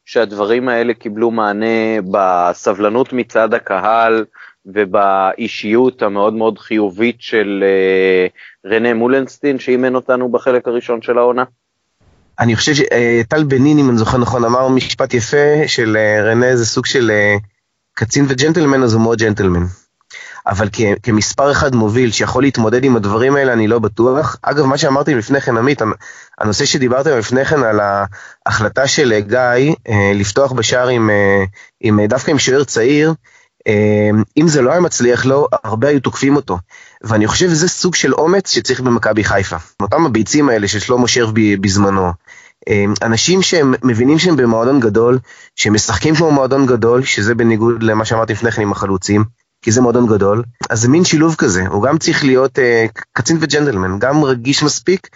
שהדברים 0.04 0.68
האלה 0.68 0.94
קיבלו 0.94 1.30
מענה 1.30 2.00
בסבלנות 2.10 3.12
מצד 3.12 3.54
הקהל 3.54 4.24
ובאישיות 4.66 6.02
המאוד 6.02 6.34
מאוד 6.34 6.58
חיובית 6.58 7.16
של 7.18 7.64
uh, 7.64 8.68
רנה 8.70 8.94
מולנסטין 8.94 9.58
שאימן 9.58 9.94
אותנו 9.94 10.32
בחלק 10.32 10.68
הראשון 10.68 11.02
של 11.02 11.18
העונה? 11.18 11.44
אני 12.40 12.56
חושב 12.56 12.72
שטל 12.74 13.44
בנין, 13.44 13.78
אם 13.78 13.90
אני 13.90 13.98
זוכר 13.98 14.18
נכון, 14.18 14.44
אמר 14.44 14.68
משפט 14.68 15.14
יפה 15.14 15.46
של 15.66 15.96
אה, 15.96 16.22
רנה 16.22 16.56
זה 16.56 16.66
סוג 16.66 16.86
של 16.86 17.10
אה, 17.10 17.36
קצין 17.94 18.24
וג'נטלמן, 18.28 18.82
אז 18.82 18.94
הוא 18.94 19.02
מאוד 19.02 19.18
ג'נטלמן. 19.18 19.64
אבל 20.46 20.68
כ- 20.72 20.80
כמספר 21.02 21.52
אחד 21.52 21.74
מוביל 21.74 22.10
שיכול 22.10 22.42
להתמודד 22.42 22.84
עם 22.84 22.96
הדברים 22.96 23.36
האלה, 23.36 23.52
אני 23.52 23.68
לא 23.68 23.78
בטוח. 23.78 24.36
אגב, 24.42 24.64
מה 24.64 24.78
שאמרתי 24.78 25.14
לפני 25.14 25.40
כן, 25.40 25.56
עמית, 25.56 25.82
הנושא 26.38 26.64
שדיברתם 26.64 27.18
לפני 27.18 27.44
כן 27.44 27.62
על 27.62 27.80
ההחלטה 28.46 28.86
של 28.86 29.12
אה, 29.12 29.20
גיא 29.20 29.74
לפתוח 30.14 30.52
בשער 30.52 30.88
עם, 30.88 31.10
עם, 31.80 32.06
דווקא 32.06 32.30
עם 32.30 32.38
שוער 32.38 32.64
צעיר, 32.64 33.14
אם 34.36 34.48
זה 34.48 34.62
לא 34.62 34.70
היה 34.70 34.80
מצליח 34.80 35.26
לו, 35.26 35.48
הרבה 35.64 35.88
היו 35.88 36.00
תוקפים 36.00 36.36
אותו. 36.36 36.58
ואני 37.02 37.26
חושב 37.26 37.48
שזה 37.48 37.68
סוג 37.68 37.94
של 37.94 38.14
אומץ 38.14 38.50
שצריך 38.50 38.80
במכבי 38.80 39.24
חיפה. 39.24 39.56
אותם 39.82 40.06
הביצים 40.06 40.48
האלה 40.48 40.68
של 40.68 40.78
שלמה 40.78 41.08
שרף 41.08 41.30
בזמנו. 41.60 42.12
אנשים 43.02 43.42
שהם 43.42 43.74
מבינים 43.82 44.18
שהם 44.18 44.36
במועדון 44.36 44.80
גדול, 44.80 45.18
שהם 45.56 45.74
משחקים 45.74 46.14
כמו 46.14 46.30
מועדון 46.30 46.66
גדול, 46.66 47.04
שזה 47.04 47.34
בניגוד 47.34 47.82
למה 47.82 48.04
שאמרתי 48.04 48.32
לפני 48.32 48.50
כן 48.50 48.62
עם 48.62 48.72
החלוצים, 48.72 49.24
כי 49.62 49.72
זה 49.72 49.80
מועדון 49.80 50.06
גדול, 50.06 50.42
אז 50.70 50.80
זה 50.80 50.88
מין 50.88 51.04
שילוב 51.04 51.34
כזה, 51.38 51.66
הוא 51.68 51.82
גם 51.82 51.98
צריך 51.98 52.24
להיות 52.24 52.58
uh, 52.58 53.02
קצין 53.12 53.38
וג'נטלמן, 53.40 53.98
גם 53.98 54.24
רגיש 54.24 54.62
מספיק, 54.62 55.08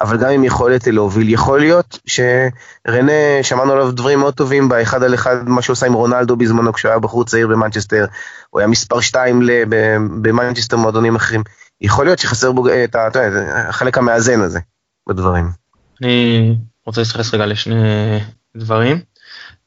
אבל 0.00 0.18
גם 0.18 0.30
עם 0.30 0.44
יכולת 0.44 0.86
להוביל. 0.86 1.28
יכול 1.28 1.60
להיות 1.60 1.98
שרנה, 2.06 3.12
שמענו 3.42 3.72
עליו 3.72 3.92
דברים 3.92 4.18
מאוד 4.18 4.34
טובים 4.34 4.68
באחד 4.68 5.02
על 5.02 5.14
אחד, 5.14 5.48
מה 5.48 5.62
שהוא 5.62 5.74
עשה 5.74 5.86
עם 5.86 5.92
רונלדו 5.92 6.36
בזמנו 6.36 6.72
כשהוא 6.72 6.88
היה 6.88 6.98
בחור 6.98 7.24
צעיר 7.24 7.48
במנצ'סטר, 7.48 8.06
הוא 8.50 8.60
היה 8.60 8.68
מספר 8.68 9.00
שתיים 9.00 9.42
במנצ'סטר 10.22 10.76
מועדונים 10.76 11.16
אחרים. 11.16 11.42
יכול 11.80 12.04
להיות 12.04 12.18
שחסר 12.18 12.52
בו 12.52 12.68
את 12.84 12.96
החלק 13.54 13.98
המאזן 13.98 14.40
הזה 14.40 14.60
בדברים. 15.08 15.50
אני 16.02 16.56
רוצה 16.86 17.00
להתייחס 17.00 17.34
רגע 17.34 17.46
לשני 17.46 18.20
דברים. 18.56 19.00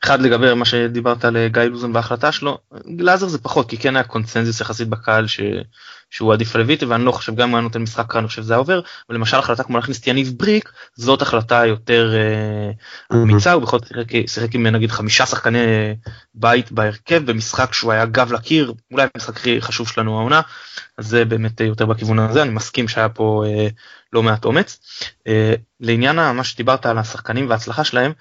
אחד 0.03 0.21
לגבי 0.21 0.53
מה 0.53 0.65
שדיברת 0.65 1.25
על 1.25 1.47
גיא 1.47 1.61
לוזון 1.61 1.95
וההחלטה 1.95 2.31
שלו, 2.31 2.57
גלאזר 2.95 3.27
זה 3.27 3.37
פחות 3.37 3.69
כי 3.69 3.77
כן 3.77 3.95
היה 3.95 4.03
קונצנזוס 4.03 4.61
יחסית 4.61 4.87
בקהל 4.87 5.27
ש... 5.27 5.39
שהוא 6.09 6.33
עדיף 6.33 6.55
לויטי 6.55 6.85
ואני 6.85 7.05
לא 7.05 7.11
חושב 7.11 7.35
גם 7.35 7.49
אם 7.49 7.55
היה 7.55 7.61
נותן 7.61 7.81
משחק 7.81 8.15
אני 8.15 8.27
חושב 8.27 8.41
שזה 8.41 8.53
היה 8.53 8.57
עובר 8.57 8.81
ולמשל 9.09 9.37
החלטה 9.37 9.63
כמו 9.63 9.77
להכניס 9.77 9.99
את 9.99 10.07
יניב 10.07 10.33
בריק 10.37 10.71
זאת 10.95 11.21
החלטה 11.21 11.65
יותר 11.65 12.13
אה, 12.15 12.71
אמיצה 13.17 13.51
הוא 13.51 13.61
בכל 13.63 13.79
זאת 13.79 13.91
שיחק 14.27 14.55
עם 14.55 14.67
נגיד 14.67 14.91
חמישה 14.91 15.25
שחקני 15.25 15.59
בית 16.33 16.71
בהרכב 16.71 17.31
במשחק 17.31 17.73
שהוא 17.73 17.91
היה 17.91 18.05
גב 18.05 18.33
לקיר 18.33 18.73
אולי 18.91 19.07
המשחק 19.15 19.37
הכי 19.37 19.61
חשוב 19.61 19.87
שלנו 19.87 20.19
העונה 20.19 20.41
אז 20.97 21.07
זה 21.07 21.25
באמת 21.25 21.61
יותר 21.61 21.85
בכיוון 21.85 22.19
הזה 22.19 22.41
אני 22.41 22.49
מסכים 22.49 22.87
שהיה 22.87 23.09
פה 23.09 23.43
אה, 23.47 23.67
לא 24.13 24.23
מעט 24.23 24.45
אומץ. 24.45 24.79
אה, 25.27 25.53
לעניין 25.79 26.15
מה 26.15 26.43
שדיברת 26.43 26.85
על 26.85 26.97
השחקנים 26.97 27.49
וההצלחה 27.49 27.83
שלהם 27.83 28.11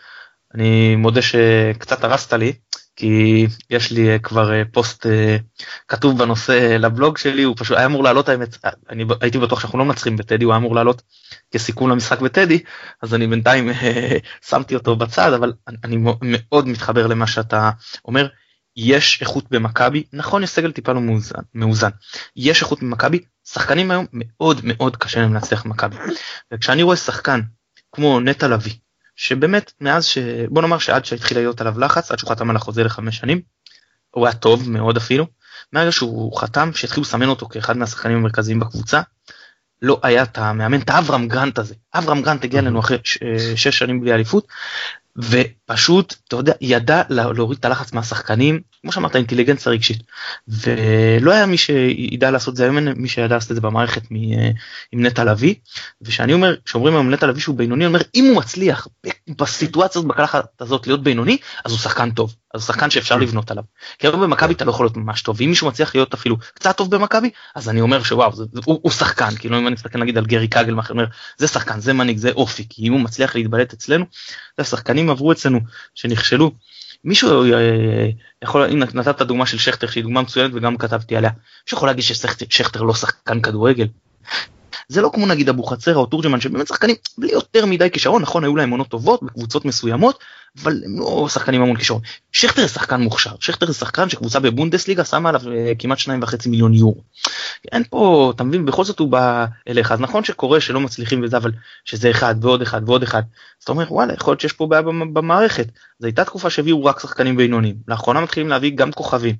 אני 0.54 0.96
מודה 0.96 1.22
שקצת 1.22 2.04
הרסת 2.04 2.32
לי 2.32 2.52
כי 2.96 3.46
יש 3.70 3.92
לי 3.92 4.10
אה, 4.10 4.18
כבר 4.18 4.52
אה, 4.52 4.62
פוסט 4.72 5.06
אה, 5.06 5.36
כתוב 5.88 6.18
בנושא 6.18 6.76
לבלוג 6.78 7.18
שלי 7.18 7.42
הוא 7.42 7.54
פשוט 7.58 7.76
היה 7.76 7.86
אמור 7.86 8.04
לעלות 8.04 8.28
האמת 8.28 8.56
אני 8.90 9.04
הייתי 9.20 9.38
בטוח 9.38 9.60
שאנחנו 9.60 9.78
לא 9.78 9.84
מנצחים 9.84 10.16
בטדי 10.16 10.44
הוא 10.44 10.52
היה 10.52 10.58
אמור 10.58 10.74
לעלות 10.74 11.02
כסיכום 11.50 11.90
למשחק 11.90 12.20
בטדי 12.20 12.62
אז 13.02 13.14
אני 13.14 13.26
בינתיים 13.26 13.70
שמתי 14.48 14.74
אותו 14.74 14.96
בצד 14.96 15.32
אבל 15.32 15.52
אני 15.84 15.96
מאוד 16.22 16.68
מתחבר 16.68 17.06
למה 17.06 17.26
שאתה 17.26 17.70
אומר. 18.04 18.28
יש 18.76 19.20
איכות 19.20 19.50
במכבי 19.50 20.04
נכון 20.12 20.42
יש 20.42 20.50
סגל 20.50 20.72
טיפה 20.72 20.92
לא 20.92 21.00
מאוזן, 21.00 21.40
מאוזן. 21.54 21.90
יש 22.36 22.62
איכות 22.62 22.82
במכבי 22.82 23.20
שחקנים 23.44 23.90
היום 23.90 24.06
מאוד 24.12 24.60
מאוד 24.64 24.96
קשה 24.96 25.20
להם 25.20 25.34
להצליח 25.34 25.64
במכבי. 25.64 25.96
וכשאני 26.52 26.82
רואה 26.82 26.96
שחקן 26.96 27.40
כמו 27.92 28.20
נטע 28.20 28.48
לביא 28.48 28.74
שבאמת 29.18 29.72
מאז 29.80 30.04
ש... 30.04 30.18
בוא 30.48 30.62
נאמר 30.62 30.78
שעד 30.78 31.04
שהתחיל 31.04 31.38
להיות 31.38 31.60
עליו 31.60 31.80
לחץ 31.80 32.10
עד 32.10 32.18
שהוא 32.18 32.30
חתם 32.30 32.50
על 32.50 32.56
החוזה 32.56 32.84
לחמש 32.84 33.16
שנים 33.16 33.40
הוא 34.10 34.26
היה 34.26 34.34
טוב 34.34 34.70
מאוד 34.70 34.96
אפילו. 34.96 35.26
מהרגע 35.72 35.92
שהוא 35.92 36.38
חתם 36.38 36.70
שהתחילו 36.74 37.02
לסמן 37.02 37.28
אותו 37.28 37.48
כאחד 37.48 37.76
מהשחקנים 37.76 38.16
המרכזיים 38.16 38.60
בקבוצה 38.60 39.00
לא 39.82 40.00
היה 40.02 40.22
את 40.22 40.38
המאמן 40.38 40.80
את 40.80 40.90
אברהם 40.90 41.28
גרנט 41.28 41.58
הזה. 41.58 41.74
אברהם 41.94 42.22
גרנט 42.22 42.44
הגיע 42.44 42.60
אלינו 42.60 42.80
אחרי 42.80 42.98
שש 43.56 43.78
שנים 43.78 44.00
בלי 44.00 44.12
אליפות 44.12 44.46
ופשוט 45.16 46.14
אתה 46.28 46.36
יודע 46.36 46.52
ידע 46.60 47.02
להוריד 47.08 47.58
את 47.58 47.64
הלחץ 47.64 47.92
מהשחקנים 47.92 48.60
כמו 48.82 48.92
שאמרת 48.92 49.16
אינטליגנציה 49.16 49.72
רגשית. 49.72 50.02
ולא 50.48 51.32
היה 51.32 51.46
מי 51.46 51.58
שידע 51.58 52.30
לעשות 52.30 52.56
זה 52.56 52.64
היום 52.64 52.76
אין 52.76 52.88
מי 52.96 53.08
שידע 53.08 53.34
לעשות 53.34 53.50
את 53.50 53.56
זה 53.56 53.60
במערכת 53.60 54.02
מ, 54.10 54.16
עם 54.92 55.06
נטע 55.06 55.24
לביא. 55.24 55.54
ושאני 56.02 56.32
אומר 56.32 56.56
כשאומרים 56.64 56.94
היום 56.94 57.10
נטע 57.10 57.26
לביא 57.26 57.42
שהוא 57.42 57.56
בינוני 57.56 57.86
אומר 57.86 58.00
אם 58.14 58.24
הוא 58.24 58.36
מצליח 58.36 58.88
בסיטואציה 59.28 59.98
הזאת 59.98 60.08
בקלחת 60.10 60.46
הזאת 60.60 60.86
להיות 60.86 61.02
בינוני 61.02 61.38
אז 61.64 61.72
הוא 61.72 61.80
שחקן 61.80 62.10
טוב. 62.10 62.34
אז 62.54 62.60
הוא 62.60 62.66
שחקן 62.66 62.90
שאפשר 62.90 63.16
לבנות 63.16 63.50
עליו. 63.50 63.64
כי 63.98 64.06
היום 64.06 64.20
במכבי 64.20 64.54
אתה 64.54 64.64
לא 64.64 64.70
יכול 64.70 64.86
להיות 64.86 64.96
ממש 64.96 65.22
טוב. 65.22 65.36
ואם 65.40 65.48
מישהו 65.48 65.68
מצליח 65.68 65.94
להיות 65.94 66.14
אפילו 66.14 66.36
קצת 66.54 66.76
טוב 66.76 66.90
במכבי 66.90 67.30
אז 67.54 67.68
אני 67.68 67.80
אומר 67.80 68.02
שוואו 68.02 68.32
זה, 68.32 68.44
הוא, 68.64 68.80
הוא 68.82 68.92
שחקן. 68.92 69.36
כאילו 69.38 69.58
אם 69.58 69.66
אני 69.66 69.74
מסתכל 69.74 69.98
נגיד 69.98 70.18
על 70.18 70.26
גרי 70.26 70.48
קאגל 70.48 70.74
אומר 70.90 71.04
זה 71.38 71.46
שחקן 71.46 71.80
זה 71.80 71.92
מנהיג 71.92 72.18
זה 72.18 72.30
אופי. 72.30 72.66
כי 72.68 72.88
אם 72.88 72.92
הוא 72.92 73.00
מצליח 73.00 73.34
להתבלט 73.34 73.72
אצלנו 73.72 74.04
שחקנים 74.64 75.10
עברו 75.10 75.32
אצלנו 75.32 75.60
שנכשלו 75.94 76.52
מישהו 77.04 77.52
אה, 77.52 78.08
יכול, 78.42 78.62
אם 78.62 78.78
נתת 78.78 79.22
דוגמה 79.22 79.46
של 79.46 79.58
שכטר 79.58 79.86
שהיא 79.86 80.02
דוגמה 80.02 80.22
מצוינת 80.22 80.50
וגם 80.54 80.76
כתבתי 80.76 81.16
עליה, 81.16 81.30
מישהו 81.66 81.76
יכול 81.76 81.88
להגיד 81.88 82.04
ששכטר 82.04 82.82
לא 82.82 82.94
שחקן 82.94 83.40
כדורגל? 83.40 83.86
זה 84.88 85.00
לא 85.02 85.10
כמו 85.14 85.26
נגיד 85.26 85.48
אבו 85.48 85.62
חצרה 85.62 85.94
או 85.94 86.06
תורג'מן 86.06 86.40
שבאמת 86.40 86.66
שחקנים 86.66 86.96
בלי 87.18 87.32
יותר 87.32 87.66
מדי 87.66 87.90
כישרון 87.90 88.22
נכון 88.22 88.44
היו 88.44 88.56
להם 88.56 88.70
עונות 88.70 88.88
טובות 88.88 89.22
בקבוצות 89.22 89.64
מסוימות 89.64 90.18
אבל 90.62 90.82
הם 90.84 90.98
לא 90.98 91.28
שחקנים 91.28 91.62
המון 91.62 91.76
כישרון. 91.76 92.00
שכטר 92.32 92.62
זה 92.62 92.68
שחקן 92.68 93.00
מוכשר 93.00 93.30
שכטר 93.40 93.66
זה 93.66 93.74
שחקן 93.74 94.08
שקבוצה 94.08 94.40
בבונדסליגה 94.40 95.04
שמה 95.04 95.28
עליו 95.28 95.40
אה, 95.52 95.72
כמעט 95.78 95.98
שניים 95.98 96.22
וחצי 96.22 96.48
מיליון 96.48 96.74
יורו. 96.74 97.02
אין 97.72 97.82
פה 97.90 98.32
אתה 98.36 98.44
מבין 98.44 98.66
בכל 98.66 98.84
זאת 98.84 98.98
הוא 98.98 99.08
בא 99.08 99.46
אליך 99.68 99.92
אז 99.92 100.00
נכון 100.00 100.24
שקורה 100.24 100.60
שלא 100.60 100.80
מצליחים 100.80 101.20
וזה 101.24 101.36
אבל 101.36 101.52
שזה 101.84 102.10
אחד 102.10 102.34
ועוד 102.40 102.62
אחד 102.62 102.80
ועוד 102.86 103.02
אחד. 103.02 103.22
אז 103.58 103.62
אתה 103.64 103.72
אומר 103.72 103.92
וואלה 103.92 104.14
יכול 104.14 104.32
להיות 104.32 104.40
שיש 104.40 104.52
פה 104.52 104.66
בעיה 104.66 104.82
במערכת. 104.82 105.66
זו 105.98 106.06
הייתה 106.06 106.24
תקופה 106.24 106.50
שהביאו 106.50 106.84
רק 106.84 107.00
שחקנים 107.00 107.36
בינוניים 107.36 107.76
לאחרונה 107.88 108.20
מתחילים 108.20 108.48
להביא 108.48 108.72
גם 108.74 108.92
כוכבים 108.92 109.34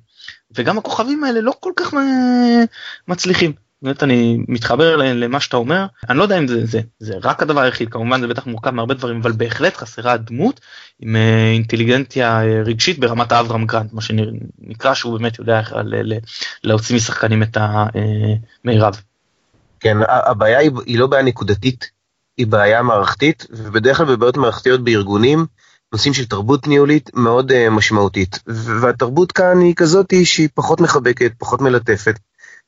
וגם 0.55 0.77
הכוכבים 0.77 1.23
האלה 1.23 1.41
לא 1.41 1.53
כל 1.59 1.71
כך 1.75 1.93
אה, 1.93 2.63
מצליחים. 3.07 3.68
באמת 3.81 4.03
אני 4.03 4.37
מתחבר 4.47 4.95
למה 4.95 5.39
שאתה 5.39 5.57
אומר 5.57 5.85
אני 6.09 6.17
לא 6.17 6.23
יודע 6.23 6.37
אם 6.37 6.47
זה 6.47 6.65
זה 6.65 6.81
זה 6.99 7.13
רק 7.23 7.41
הדבר 7.41 7.61
היחיד 7.61 7.89
כמובן 7.89 8.21
זה 8.21 8.27
בטח 8.27 8.47
מורכב 8.47 8.69
מהרבה 8.69 8.93
דברים 8.93 9.19
אבל 9.21 9.31
בהחלט 9.31 9.77
חסרה 9.77 10.17
דמות 10.17 10.59
עם 10.99 11.15
אה, 11.15 11.51
אינטליגנציה 11.53 12.41
אה, 12.41 12.61
רגשית 12.65 12.99
ברמת 12.99 13.31
האברהם 13.31 13.65
גרנט 13.65 13.93
מה 13.93 14.01
שנקרא 14.01 14.93
שהוא 14.93 15.17
באמת 15.17 15.39
יודע 15.39 15.59
איך 15.59 15.73
להוציא 16.63 16.95
משחקנים 16.95 17.43
את 17.43 17.57
המירב. 17.59 19.01
כן 19.79 19.97
הבעיה 20.07 20.59
היא 20.59 20.99
לא 20.99 21.07
בעיה 21.07 21.23
נקודתית 21.23 21.89
היא 22.37 22.47
בעיה 22.47 22.83
מערכתית, 22.83 23.45
ובדרך 23.49 23.97
כלל 23.97 24.05
בבעיות 24.05 24.37
מערכתיות 24.37 24.83
בארגונים, 24.83 25.45
נושאים 25.93 26.13
של 26.13 26.25
תרבות 26.25 26.67
ניהולית 26.67 27.09
מאוד 27.13 27.69
משמעותית. 27.69 28.39
והתרבות 28.81 29.31
כאן 29.31 29.59
היא 29.59 29.75
כזאת 29.75 30.13
שהיא 30.23 30.49
פחות 30.53 30.81
מחבקת, 30.81 31.31
פחות 31.37 31.61
מלטפת. 31.61 32.19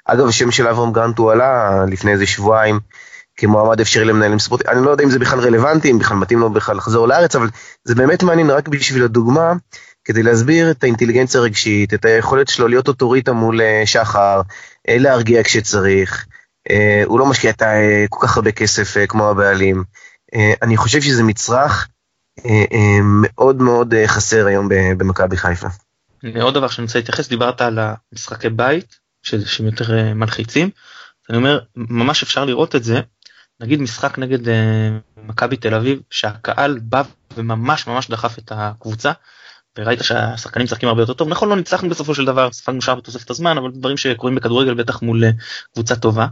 אגב, 0.05 0.27
השם 0.27 0.51
של 0.51 0.67
אברהם 0.67 0.91
גרנט 0.91 1.17
הוא 1.17 1.31
עלה 1.31 1.85
לפני 1.87 2.11
איזה 2.11 2.25
שבועיים 2.25 2.79
כמועמד 3.37 3.81
אפשרי 3.81 4.05
למנהלים 4.05 4.39
ספורטים. 4.39 4.69
אני 4.69 4.85
לא 4.85 4.91
יודע 4.91 5.03
אם 5.03 5.09
זה 5.09 5.19
בכלל 5.19 5.39
רלוונטי, 5.39 5.91
אם 5.91 5.99
בכלל 5.99 6.17
מתאים 6.17 6.39
לו 6.39 6.49
בכלל 6.49 6.77
לחזור 6.77 7.07
לארץ, 7.07 7.35
אבל 7.35 7.49
זה 7.83 7.95
באמת 7.95 8.23
מעניין 8.23 8.49
רק 8.49 8.67
בשביל 8.67 9.03
הדוגמה, 9.03 9.53
כדי 10.05 10.23
להסביר 10.23 10.71
את 10.71 10.83
האינטליגנציה 10.83 11.41
הרגשית, 11.41 11.93
את 11.93 12.05
היכולת 12.05 12.47
שלו 12.47 12.67
להיות 12.67 12.87
אוטוריטה 12.87 13.33
מול 13.33 13.61
אה, 13.61 13.81
שחר, 13.85 14.41
אה, 14.89 14.97
להרגיע 14.97 15.43
כשצריך. 15.43 16.25
הוא 17.05 17.19
לא 17.19 17.25
משקיע 17.25 17.51
את 17.51 17.61
כל 18.09 18.27
כך 18.27 18.37
הרבה 18.37 18.51
כסף 18.51 19.05
כמו 19.07 19.29
הבעלים. 19.29 19.83
אני 20.61 20.77
חושב 20.77 21.01
שזה 21.01 21.23
מצרך 21.23 21.87
אה, 22.45 22.65
אה, 22.73 22.99
מאוד 23.03 23.61
מאוד 23.61 23.93
אה, 23.93 24.07
חסר 24.07 24.45
היום 24.45 24.67
במכבי 24.97 25.37
חיפה. 25.37 25.67
עוד 26.41 26.53
דבר 26.53 26.67
שאני 26.67 26.85
רוצה 26.85 26.99
להתייחס, 26.99 27.27
דיברת 27.27 27.61
על 27.61 27.79
המשחקי 28.11 28.49
בית, 28.49 28.99
שהם 29.23 29.65
יותר 29.65 30.13
מלחיצים, 30.13 30.69
אני 31.29 31.37
אומר, 31.37 31.59
ממש 31.75 32.23
אפשר 32.23 32.45
לראות 32.45 32.75
את 32.75 32.83
זה, 32.83 33.01
נגיד 33.59 33.81
משחק 33.81 34.17
נגד 34.19 34.39
מכבי 35.17 35.57
תל 35.57 35.73
אביב, 35.73 35.99
שהקהל 36.09 36.79
בא 36.79 37.01
וממש 37.37 37.87
ממש 37.87 38.09
דחף 38.09 38.37
את 38.37 38.51
הקבוצה, 38.55 39.11
וראית 39.77 40.03
שהשחקנים 40.03 40.65
משחקים 40.65 40.89
הרבה 40.89 41.01
יותר 41.01 41.13
טוב, 41.13 41.27
נכון 41.27 41.49
לא 41.49 41.55
ניצחנו 41.55 41.89
בסופו 41.89 42.15
של 42.15 42.25
דבר, 42.25 42.51
ספגנו 42.51 42.81
שער 42.81 42.95
בתוספת 42.95 43.29
הזמן, 43.29 43.57
אבל 43.57 43.71
דברים 43.71 43.97
שקורים 43.97 44.35
בכדורגל 44.35 44.73
בטח 44.73 45.01
מול 45.01 45.23
קבוצה 45.73 45.95
טובה. 45.95 46.27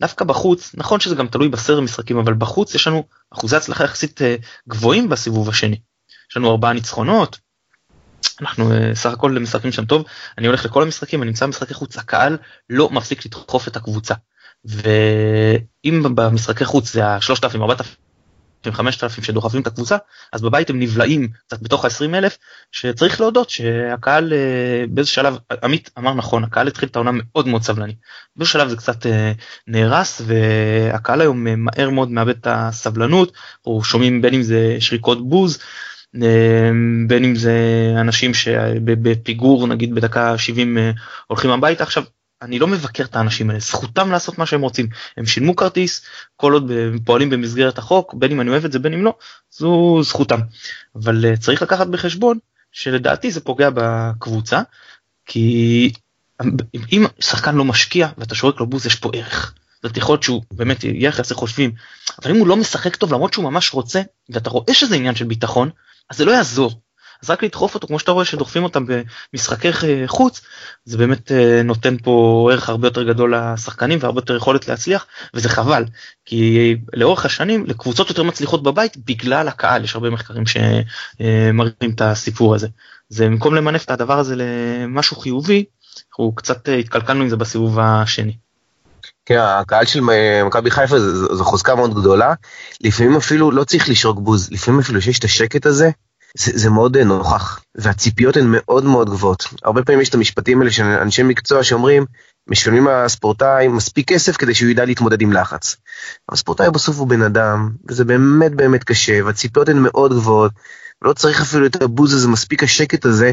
דווקא 0.00 0.24
בחוץ, 0.24 0.70
נכון 0.74 1.00
שזה 1.00 1.14
גם 1.14 1.28
תלוי 1.28 1.48
בסדר 1.48 1.80
משחקים, 1.80 2.18
אבל 2.18 2.34
בחוץ 2.34 2.74
יש 2.74 2.86
לנו 2.86 3.06
אחוזי 3.30 3.56
הצלחה 3.56 3.84
יחסית 3.84 4.22
אה, 4.22 4.36
גבוהים 4.68 5.08
בסיבוב 5.08 5.48
השני. 5.48 5.80
יש 6.30 6.36
לנו 6.36 6.50
ארבעה 6.50 6.72
ניצחונות, 6.72 7.38
אנחנו 8.40 8.72
אה, 8.72 8.94
סך 8.94 9.12
הכל 9.12 9.30
משחקים 9.32 9.72
שם 9.72 9.84
טוב, 9.84 10.04
אני 10.38 10.46
הולך 10.46 10.64
לכל 10.64 10.82
המשחקים, 10.82 11.22
אני 11.22 11.30
נמצא 11.30 11.46
במשחקי 11.46 11.74
חוץ, 11.74 11.98
הקהל 11.98 12.38
לא 12.70 12.90
מפסיק 12.90 13.26
לדחוף 13.26 13.68
את 13.68 13.76
הקבוצה. 13.76 14.14
ואם 14.64 16.02
במשחקי 16.14 16.64
חוץ 16.64 16.92
זה 16.92 17.06
השלושת 17.06 17.44
אלפים, 17.44 17.62
ארבעת 17.62 17.80
אלפים 17.80 18.02
5,000 18.70 19.24
שדוחפים 19.24 19.60
את 19.60 19.66
הקבוצה, 19.66 19.96
אז 20.32 20.42
בבית 20.42 20.70
הם 20.70 20.78
נבלעים 20.78 21.28
קצת 21.46 21.62
בתוך 21.62 21.84
ה-20 21.84 22.14
אלף, 22.14 22.38
שצריך 22.72 23.20
להודות 23.20 23.50
שהקהל 23.50 24.32
אה, 24.32 24.84
באיזה 24.88 25.10
שלב, 25.10 25.36
עמית 25.62 25.90
אמר 25.98 26.14
נכון, 26.14 26.44
הקהל 26.44 26.68
התחיל 26.68 26.88
את 26.88 26.96
העונה 26.96 27.10
מאוד 27.14 27.48
מאוד 27.48 27.62
סבלני. 27.62 27.94
באיזה 28.36 28.50
שלב 28.50 28.68
זה 28.68 28.76
קצת 28.76 29.06
אה, 29.06 29.32
נהרס, 29.66 30.22
והקהל 30.26 31.20
היום 31.20 31.46
מהר 31.64 31.90
מאוד 31.90 32.10
מאבד 32.10 32.36
את 32.36 32.46
הסבלנות, 32.50 33.32
או 33.66 33.84
שומעים 33.84 34.22
בין 34.22 34.34
אם 34.34 34.42
זה 34.42 34.76
שריקות 34.80 35.28
בוז, 35.28 35.58
בין 37.06 37.24
אם 37.24 37.34
זה 37.34 37.56
אנשים 38.00 38.34
שבפיגור 38.34 39.66
נגיד 39.66 39.94
בדקה 39.94 40.38
70 40.38 40.78
הולכים 41.26 41.50
הביתה 41.50 41.82
עכשיו 41.82 42.04
אני 42.42 42.58
לא 42.58 42.66
מבקר 42.66 43.04
את 43.04 43.16
האנשים 43.16 43.50
האלה, 43.50 43.60
זכותם 43.60 44.10
לעשות 44.10 44.38
מה 44.38 44.46
שהם 44.46 44.60
רוצים. 44.60 44.88
הם 45.16 45.26
שילמו 45.26 45.56
כרטיס, 45.56 46.04
כל 46.36 46.52
עוד 46.52 46.70
הם 46.70 46.98
פועלים 47.04 47.30
במסגרת 47.30 47.78
החוק, 47.78 48.14
בין 48.14 48.30
אם 48.32 48.40
אני 48.40 48.50
אוהב 48.50 48.64
את 48.64 48.72
זה 48.72 48.78
בין 48.78 48.92
אם 48.92 49.04
לא, 49.04 49.14
זו 49.50 50.02
זכותם. 50.02 50.40
אבל 50.96 51.24
uh, 51.24 51.38
צריך 51.38 51.62
לקחת 51.62 51.86
בחשבון 51.86 52.38
שלדעתי 52.72 53.30
זה 53.30 53.40
פוגע 53.40 53.68
בקבוצה, 53.74 54.62
כי 55.26 55.92
אם 56.92 57.04
שחקן 57.20 57.54
לא 57.54 57.64
משקיע 57.64 58.08
ואתה 58.18 58.34
שורק 58.34 58.60
לו 58.60 58.66
בוז 58.66 58.86
יש 58.86 58.94
פה 58.94 59.10
ערך. 59.14 59.54
זאת 59.82 59.96
יכול 59.96 60.12
להיות 60.12 60.22
שהוא 60.22 60.42
באמת 60.52 60.84
יהיה 60.84 61.10
איך 61.10 61.32
חושבים, 61.32 61.72
אבל 62.22 62.30
אם 62.30 62.36
הוא 62.36 62.46
לא 62.46 62.56
משחק 62.56 62.96
טוב 62.96 63.12
למרות 63.12 63.32
שהוא 63.32 63.44
ממש 63.44 63.74
רוצה, 63.74 64.02
ואתה 64.30 64.50
רואה 64.50 64.74
שזה 64.74 64.96
עניין 64.96 65.14
של 65.14 65.24
ביטחון, 65.24 65.70
אז 66.10 66.16
זה 66.16 66.24
לא 66.24 66.32
יעזור. 66.32 66.82
אז 67.22 67.30
רק 67.30 67.42
לדחוף 67.42 67.74
אותו 67.74 67.86
כמו 67.86 67.98
שאתה 67.98 68.12
רואה 68.12 68.24
שדוחפים 68.24 68.64
אותם 68.64 68.84
במשחקי 69.32 69.68
חוץ 70.06 70.40
זה 70.84 70.98
באמת 70.98 71.32
אה, 71.32 71.62
נותן 71.64 71.96
פה 72.02 72.48
ערך 72.52 72.68
הרבה 72.68 72.86
יותר 72.86 73.02
גדול 73.02 73.34
לשחקנים 73.36 73.98
והרבה 74.02 74.18
יותר 74.18 74.36
יכולת 74.36 74.68
להצליח 74.68 75.06
וזה 75.34 75.48
חבל 75.48 75.84
כי 76.24 76.76
לאורך 76.92 77.24
השנים 77.24 77.66
לקבוצות 77.66 78.08
יותר 78.08 78.22
מצליחות 78.22 78.62
בבית 78.62 78.96
בגלל 78.96 79.48
הקהל 79.48 79.84
יש 79.84 79.94
הרבה 79.94 80.10
מחקרים 80.10 80.44
שמראים 80.46 81.90
את 81.94 82.00
הסיפור 82.00 82.54
הזה. 82.54 82.68
זה 83.08 83.26
במקום 83.26 83.54
למנף 83.54 83.84
את 83.84 83.90
הדבר 83.90 84.18
הזה 84.18 84.34
למשהו 84.36 85.16
חיובי 85.16 85.64
אנחנו 86.08 86.32
קצת 86.34 86.68
אה, 86.68 86.74
התקלקלנו 86.74 87.22
עם 87.22 87.28
זה 87.28 87.36
בסיבוב 87.36 87.78
השני. 87.78 88.36
כן, 89.26 89.38
הקהל 89.38 89.84
של 89.84 90.00
מכבי 90.44 90.70
חיפה 90.70 90.98
זו 91.34 91.44
חוזקה 91.44 91.74
מאוד 91.74 91.94
גדולה, 91.94 92.34
לפעמים 92.80 93.16
אפילו 93.16 93.50
לא 93.50 93.64
צריך 93.64 93.88
לשרוק 93.88 94.18
בוז, 94.20 94.50
לפעמים 94.50 94.80
אפילו 94.80 95.02
שיש 95.02 95.18
את 95.18 95.24
השקט 95.24 95.66
הזה, 95.66 95.90
זה, 96.38 96.52
זה 96.54 96.70
מאוד 96.70 96.96
אה, 96.96 97.04
נוכח, 97.04 97.60
והציפיות 97.74 98.36
הן 98.36 98.46
מאוד 98.48 98.84
מאוד 98.84 99.10
גבוהות. 99.10 99.44
הרבה 99.62 99.82
פעמים 99.82 100.00
יש 100.00 100.08
את 100.08 100.14
המשפטים 100.14 100.60
האלה 100.60 100.70
של 100.70 100.82
אנשי 100.82 101.22
מקצוע 101.22 101.64
שאומרים, 101.64 102.06
משלמים 102.46 102.88
לספורטאי 102.88 103.68
מספיק 103.68 104.08
כסף 104.08 104.36
כדי 104.36 104.54
שהוא 104.54 104.70
ידע 104.70 104.84
להתמודד 104.84 105.20
עם 105.20 105.32
לחץ. 105.32 105.76
הספורטאי 106.28 106.70
בסוף 106.70 106.98
הוא 106.98 107.08
בן 107.08 107.22
אדם, 107.22 107.70
וזה 107.88 108.04
באמת 108.04 108.54
באמת 108.54 108.84
קשה, 108.84 109.24
והציפיות 109.24 109.68
הן 109.68 109.78
מאוד 109.78 110.12
גבוהות, 110.12 110.52
לא 111.02 111.12
צריך 111.12 111.40
אפילו 111.40 111.66
את 111.66 111.82
הבוז 111.82 112.14
הזה, 112.14 112.28
מספיק 112.28 112.62
השקט 112.62 113.04
הזה, 113.04 113.32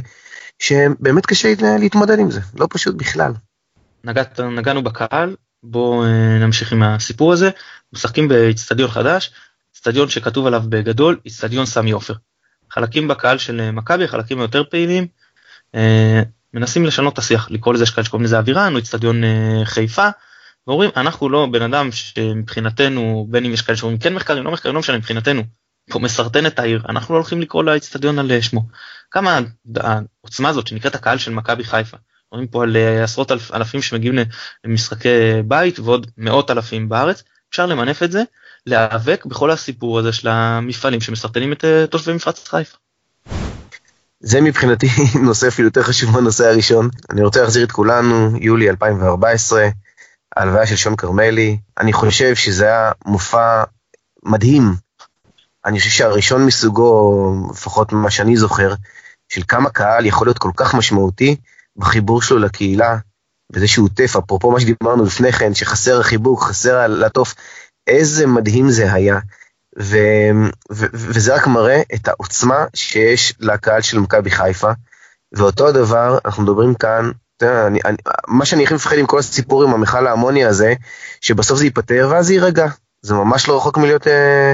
שבאמת 0.60 1.26
קשה 1.26 1.54
להתמודד 1.80 2.20
עם 2.20 2.32
זה, 2.32 2.40
לא 2.56 2.68
פשוט 2.70 2.96
בכלל. 2.96 3.32
נגעת, 4.04 4.40
נגענו 4.40 4.84
בקהל, 4.84 5.36
בואו 5.64 6.04
אה, 6.04 6.38
נמשיך 6.40 6.72
עם 6.72 6.84
הסיפור 6.84 7.34
הזה. 7.34 7.50
משחקים 7.94 8.28
באיצטדיון 8.28 8.90
חדש, 8.90 9.32
איצטדיון 9.76 10.10
שכתוב 10.10 10.48
עליו 10.48 10.64
בגדול, 10.70 11.20
איצטדיון 11.26 11.66
סמי 11.66 11.92
עופר. 11.92 12.14
חלקים 12.72 13.08
בקהל 13.08 13.38
של 13.38 13.60
אה, 13.60 13.72
מכבי, 13.72 14.08
חלקים 14.08 14.40
היותר 14.40 14.64
פעילים, 14.64 15.08
אה, 15.76 16.22
מנסים 16.54 16.86
לשנות 16.86 17.14
את 17.14 17.18
השיח, 17.18 17.52
לקרוא 17.52 17.74
לזה 17.74 17.86
שכאלה 17.86 18.06
שקוראים 18.06 18.26
לזה 18.26 18.38
אווירן 18.38 18.74
או 18.74 18.80
אצטדיון 18.80 19.24
אה, 19.24 19.62
חיפה, 19.66 20.08
ואומרים 20.68 20.90
אנחנו 20.98 21.30
לא 21.30 21.48
בן 21.52 21.62
אדם 21.62 21.90
שמבחינתנו 21.92 23.28
בין 23.30 23.46
אם 23.46 23.54
יש 23.54 23.62
כאלה 23.62 23.78
שאומרים 23.78 24.00
כן 24.00 24.14
מחקרים 24.14 24.44
לא 24.44 24.52
מחקרים 24.52 24.76
לא 24.76 24.80
משנה 24.80 24.98
מבחינתנו 24.98 25.44
הוא 25.94 26.02
מסרטן 26.02 26.46
את 26.46 26.60
העיר 26.60 26.82
אנחנו 26.90 27.14
לא 27.14 27.20
הולכים 27.20 27.42
לקרוא 27.42 27.64
לאצטדיון 27.64 28.20
על 28.20 28.42
שמו. 28.42 28.62
כמה 29.12 29.40
העוצמה 29.76 30.50
הזאת 30.50 30.68
שנקראת 30.68 30.96
הקהל 30.96 31.18
של 31.18 31.32
מכבי 31.32 31.64
חיפה. 31.64 31.98
אומרים 32.32 32.48
פה 32.48 32.64
על 32.64 32.78
עשרות 33.04 33.32
אלפ, 33.32 33.52
אלפים 33.52 33.82
שמגיעים 33.82 34.16
למשחקי 34.64 35.10
בית 35.46 35.80
ועוד 35.80 36.08
מאות 36.18 36.52
אלפים 36.52 36.90
בארץ 36.90 37.24
אפשר 37.50 37.66
למנף 37.66 38.04
את 38.04 38.12
זה 38.12 38.24
להיאבק 38.66 39.26
בכל 39.26 39.52
הסיפור 39.52 40.00
הזה 40.00 40.14
של 40.14 40.28
המפעלים 40.28 41.02
שמסרטנים 41.02 41.52
את 41.52 41.66
אה, 41.66 41.88
תושבי 41.88 42.14
מפרץ 42.14 42.48
חיפה. 42.48 42.78
זה 44.20 44.42
מבחינתי 44.42 44.88
נושא 45.28 45.48
אפילו 45.48 45.68
יותר 45.68 45.84
חשוב 45.84 46.12
מהנושא 46.12 46.48
הראשון. 46.48 46.90
אני 47.10 47.24
רוצה 47.24 47.42
להחזיר 47.42 47.64
את 47.64 47.72
כולנו, 47.72 48.32
יולי 48.42 48.70
2014, 48.70 49.68
ההלוויה 50.36 50.68
של 50.68 50.76
שון 50.76 50.96
כרמלי. 50.96 51.58
אני 51.78 51.94
חושב 51.94 52.36
שזה 52.36 52.66
היה 52.66 52.92
מופע 53.06 53.64
מדהים. 54.24 54.64
אני 55.66 55.80
חושב 55.80 55.92
שהראשון 55.92 56.46
מסוגו, 56.46 57.34
לפחות 57.52 57.94
ממה 57.94 58.12
שאני 58.12 58.38
זוכר, 58.38 58.74
של 59.30 59.42
כמה 59.48 59.70
קהל 59.70 60.06
יכול 60.06 60.28
להיות 60.28 60.38
כל 60.38 60.52
כך 60.56 60.76
משמעותי 60.76 61.36
בחיבור 61.80 62.22
שלו 62.22 62.40
לקהילה, 62.40 62.98
וזה 63.54 63.68
שהוא 63.68 63.86
עוטף, 63.86 64.16
אפרופו 64.16 64.52
מה 64.52 64.60
שדיברנו 64.60 65.06
לפני 65.06 65.32
כן, 65.32 65.54
שחסר 65.54 66.00
החיבוק, 66.00 66.44
חסר 66.44 66.88
לעטוף 66.88 67.36
איזה 67.88 68.28
מדהים 68.28 68.70
זה 68.70 68.94
היה. 68.94 69.20
ו, 69.80 69.98
ו, 70.72 70.86
וזה 70.94 71.36
רק 71.36 71.48
מראה 71.48 71.82
את 71.96 72.08
העוצמה 72.08 72.66
שיש 72.74 73.34
לקהל 73.40 73.82
של 73.82 74.00
מכבי 74.00 74.32
חיפה. 74.32 74.72
ואותו 75.34 75.68
הדבר, 75.68 76.18
אנחנו 76.26 76.44
מדברים 76.44 76.74
כאן, 76.74 77.12
אתה 77.38 77.68
אני, 77.68 77.80
אני, 77.86 77.98
מה 78.28 78.46
שאני 78.46 78.64
הכי 78.64 78.74
מפחד 78.74 78.98
עם 78.98 79.06
כל 79.06 79.20
הסיפור 79.20 79.64
עם 79.64 79.74
המכל 79.74 80.08
האמוני 80.08 80.46
הזה, 80.46 80.74
שבסוף 81.22 81.58
זה 81.60 81.66
ייפתר 81.66 82.08
ואז 82.12 82.28
זה 82.28 82.34
יירגע. 82.34 82.68
זה 83.02 83.14
ממש 83.14 83.48
לא 83.48 83.58
רחוק 83.58 83.78
מלהיות 83.78 84.08
אה, 84.08 84.54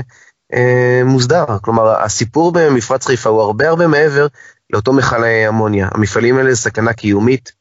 אה, 0.54 1.02
מוסדר. 1.06 1.46
כלומר, 1.62 2.04
הסיפור 2.04 2.52
במפרץ 2.52 3.06
חיפה 3.06 3.30
הוא 3.30 3.42
הרבה 3.42 3.70
הרבה 3.70 3.88
מעבר 3.88 4.28
לאותו 4.74 4.94
מכל 4.94 5.24
אמוניה. 5.24 5.88
המפעלים 5.92 6.38
האלה 6.38 6.54
זה 6.54 6.62
סכנה 6.62 6.94
קיומית. 6.94 7.52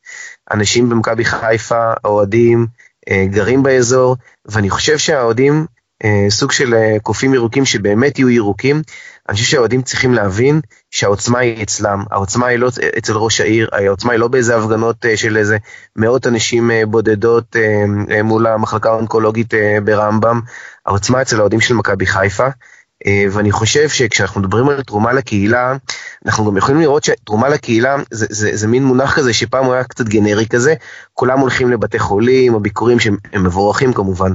אנשים 0.53 0.89
במכבי 0.89 1.25
חיפה, 1.25 1.93
אוהדים, 2.05 2.67
אה, 3.11 3.27
גרים 3.31 3.63
באזור, 3.63 4.17
ואני 4.47 4.71
חושב 4.71 4.99
שהאוהדים, 4.99 5.67
אה, 6.05 6.27
סוג 6.31 6.53
של 6.53 6.75
אה, 6.75 6.97
קופים 7.03 7.35
ירוקים 7.35 7.65
שבאמת 7.65 8.19
יהיו 8.19 8.31
ירוקים, 8.31 8.83
אני 9.29 9.35
חושב 9.37 9.47
שהאוהדים 9.47 9.83
צריכים 9.83 10.15
להבין 10.15 10.61
שהעוצמה 10.91 11.39
היא 11.39 11.63
אצלם, 11.63 12.05
העוצמה 12.11 12.47
היא 12.47 12.59
לא 12.59 12.69
אצל 12.99 13.13
ראש 13.13 13.41
העיר, 13.41 13.69
העוצמה 13.73 14.13
היא 14.13 14.21
לא 14.21 14.29
באיזה 14.29 14.57
הפגנות 14.57 15.05
של 15.17 15.37
איזה 15.37 15.57
מאות 15.97 16.27
אנשים 16.27 16.71
בודדות 16.87 17.57
מול 18.25 18.47
המחלקה 18.47 18.91
האונקולוגית 18.91 19.55
ברמב"ם, 19.85 20.41
העוצמה 20.87 21.23
אצל 21.23 21.37
האוהדים 21.37 21.61
של 21.61 21.75
מכבי 21.75 22.07
חיפה. 22.07 22.49
אה, 23.07 23.25
ואני 23.33 23.53
חושב 23.53 23.89
שכשאנחנו 23.89 24.41
מדברים 24.41 24.69
על 24.69 24.83
תרומה 24.83 25.13
לקהילה, 25.13 25.77
אנחנו 26.27 26.51
גם 26.51 26.57
יכולים 26.57 26.81
לראות 26.81 27.05
שתרומה 27.05 27.49
לקהילה 27.49 27.97
זה, 28.11 28.27
זה, 28.31 28.51
זה 28.53 28.69
מין 28.69 28.85
מונח 28.85 29.17
כזה 29.17 29.33
שפעם 29.33 29.65
הוא 29.65 29.75
היה 29.75 29.85
קצת 29.85 30.05
גנרי 30.05 30.47
כזה, 30.47 30.75
כולם 31.15 31.39
הולכים 31.39 31.71
לבתי 31.71 31.99
חולים, 31.99 32.55
הביקורים 32.55 33.01
שהם 33.01 33.17
מבורכים 33.35 33.93
כמובן, 33.93 34.33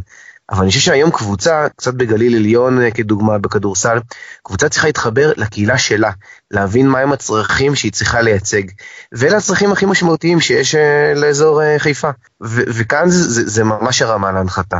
אבל 0.51 0.61
אני 0.61 0.69
חושב 0.69 0.79
שהיום 0.81 1.11
קבוצה, 1.11 1.67
קצת 1.75 1.93
בגליל 1.93 2.35
עליון 2.35 2.81
אה, 2.81 2.91
כדוגמה 2.91 3.37
בכדורסל, 3.37 3.97
קבוצה 4.43 4.69
צריכה 4.69 4.87
להתחבר 4.87 5.31
לקהילה 5.37 5.77
שלה, 5.77 6.11
להבין 6.51 6.89
מהם 6.89 7.11
הצרכים 7.11 7.75
שהיא 7.75 7.91
צריכה 7.91 8.21
לייצג. 8.21 8.63
ואלה 9.11 9.37
הצרכים 9.37 9.71
הכי 9.71 9.85
משמעותיים 9.85 10.39
שיש 10.39 10.75
אה, 10.75 11.13
לאזור 11.15 11.61
חיפה. 11.77 12.09
ו- 12.43 12.63
וכאן 12.67 13.09
זה, 13.09 13.29
זה, 13.29 13.49
זה 13.49 13.63
ממש 13.63 14.01
הרמה 14.01 14.31
להנחתה. 14.31 14.79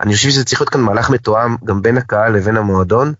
אני 0.00 0.14
חושב 0.14 0.30
שזה 0.30 0.44
צריך 0.44 0.60
להיות 0.60 0.70
כאן 0.70 0.80
מהלך 0.80 1.10
מתואם 1.10 1.56
גם 1.64 1.82
בין 1.82 1.98
הקהל 1.98 2.32
לבין 2.36 2.56
המועדון. 2.56 3.12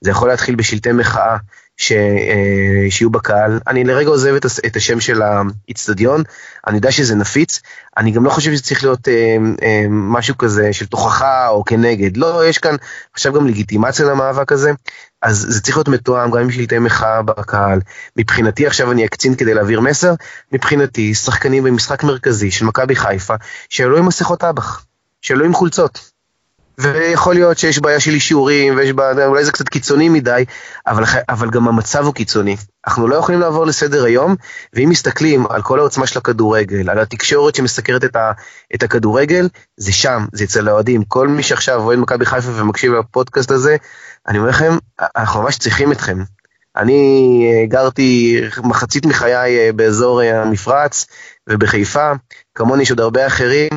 זה 0.00 0.10
יכול 0.10 0.28
להתחיל 0.28 0.54
בשלטי 0.54 0.92
מחאה 0.92 1.36
ש, 1.76 1.92
אה, 1.92 2.90
שיהיו 2.90 3.10
בקהל. 3.10 3.60
אני 3.66 3.84
לרגע 3.84 4.08
עוזב 4.08 4.34
את, 4.34 4.46
את 4.66 4.76
השם 4.76 5.00
של 5.00 5.22
האיצטדיון, 5.22 6.22
אני 6.66 6.76
יודע 6.76 6.92
שזה 6.92 7.14
נפיץ, 7.14 7.60
אני 7.96 8.10
גם 8.10 8.24
לא 8.24 8.30
חושב 8.30 8.52
שזה 8.52 8.62
צריך 8.62 8.84
להיות 8.84 9.08
אה, 9.08 9.36
אה, 9.62 9.86
משהו 9.90 10.38
כזה 10.38 10.72
של 10.72 10.86
תוכחה 10.86 11.48
או 11.48 11.64
כנגד. 11.64 12.16
לא, 12.16 12.46
יש 12.46 12.58
כאן 12.58 12.76
עכשיו 13.12 13.32
גם 13.32 13.46
לגיטימציה 13.46 14.06
למאבק 14.06 14.52
הזה, 14.52 14.72
אז 15.22 15.46
זה 15.48 15.60
צריך 15.60 15.76
להיות 15.76 15.88
מתואם 15.88 16.30
גם 16.30 16.38
עם 16.38 16.50
שלטי 16.50 16.78
מחאה 16.78 17.22
בקהל. 17.22 17.80
מבחינתי, 18.16 18.66
עכשיו 18.66 18.92
אני 18.92 19.04
אקצין 19.06 19.34
כדי 19.34 19.54
להעביר 19.54 19.80
מסר, 19.80 20.14
מבחינתי, 20.52 21.14
שחקנים 21.14 21.64
במשחק 21.64 22.04
מרכזי 22.04 22.50
של 22.50 22.64
מכבי 22.64 22.96
חיפה, 22.96 23.34
שעלו 23.68 23.98
עם 23.98 24.06
מסכות 24.06 24.44
אב"ח, 24.44 24.84
שעלו 25.20 25.44
עם 25.44 25.54
חולצות. 25.54 26.10
ויכול 26.80 27.34
להיות 27.34 27.58
שיש 27.58 27.78
בעיה 27.78 28.00
של 28.00 28.10
אישורים, 28.10 28.76
ויש 28.76 28.92
בעיה, 28.92 29.26
אולי 29.26 29.44
זה 29.44 29.52
קצת 29.52 29.68
קיצוני 29.68 30.08
מדי, 30.08 30.44
אבל, 30.86 31.04
אבל 31.28 31.50
גם 31.50 31.68
המצב 31.68 32.04
הוא 32.04 32.14
קיצוני. 32.14 32.56
אנחנו 32.86 33.08
לא 33.08 33.16
יכולים 33.16 33.40
לעבור 33.40 33.66
לסדר 33.66 34.04
היום, 34.04 34.34
ואם 34.72 34.88
מסתכלים 34.88 35.46
על 35.46 35.62
כל 35.62 35.78
העוצמה 35.78 36.06
של 36.06 36.18
הכדורגל, 36.18 36.90
על 36.90 36.98
התקשורת 36.98 37.54
שמסקרת 37.54 38.04
את, 38.04 38.16
ה, 38.16 38.32
את 38.74 38.82
הכדורגל, 38.82 39.48
זה 39.76 39.92
שם, 39.92 40.26
זה 40.32 40.44
אצל 40.44 40.68
האוהדים. 40.68 41.04
כל 41.04 41.28
מי 41.28 41.42
שעכשיו 41.42 41.82
אוהד 41.82 41.98
מכבי 41.98 42.26
חיפה 42.26 42.50
ומקשיב 42.54 42.92
לפודקאסט 42.92 43.50
הזה, 43.50 43.76
אני 44.28 44.38
אומר 44.38 44.50
לכם, 44.50 44.72
אנחנו 45.16 45.42
ממש 45.42 45.58
צריכים 45.58 45.92
אתכם. 45.92 46.18
אני 46.76 47.44
אה, 47.52 47.66
גרתי 47.66 48.40
מחצית 48.64 49.06
מחיי 49.06 49.58
אה, 49.58 49.72
באזור 49.72 50.22
אה, 50.22 50.42
המפרץ 50.42 51.06
ובחיפה, 51.48 52.12
כמוני 52.54 52.82
יש 52.82 52.90
עוד 52.90 53.00
הרבה 53.00 53.26
אחרים, 53.26 53.70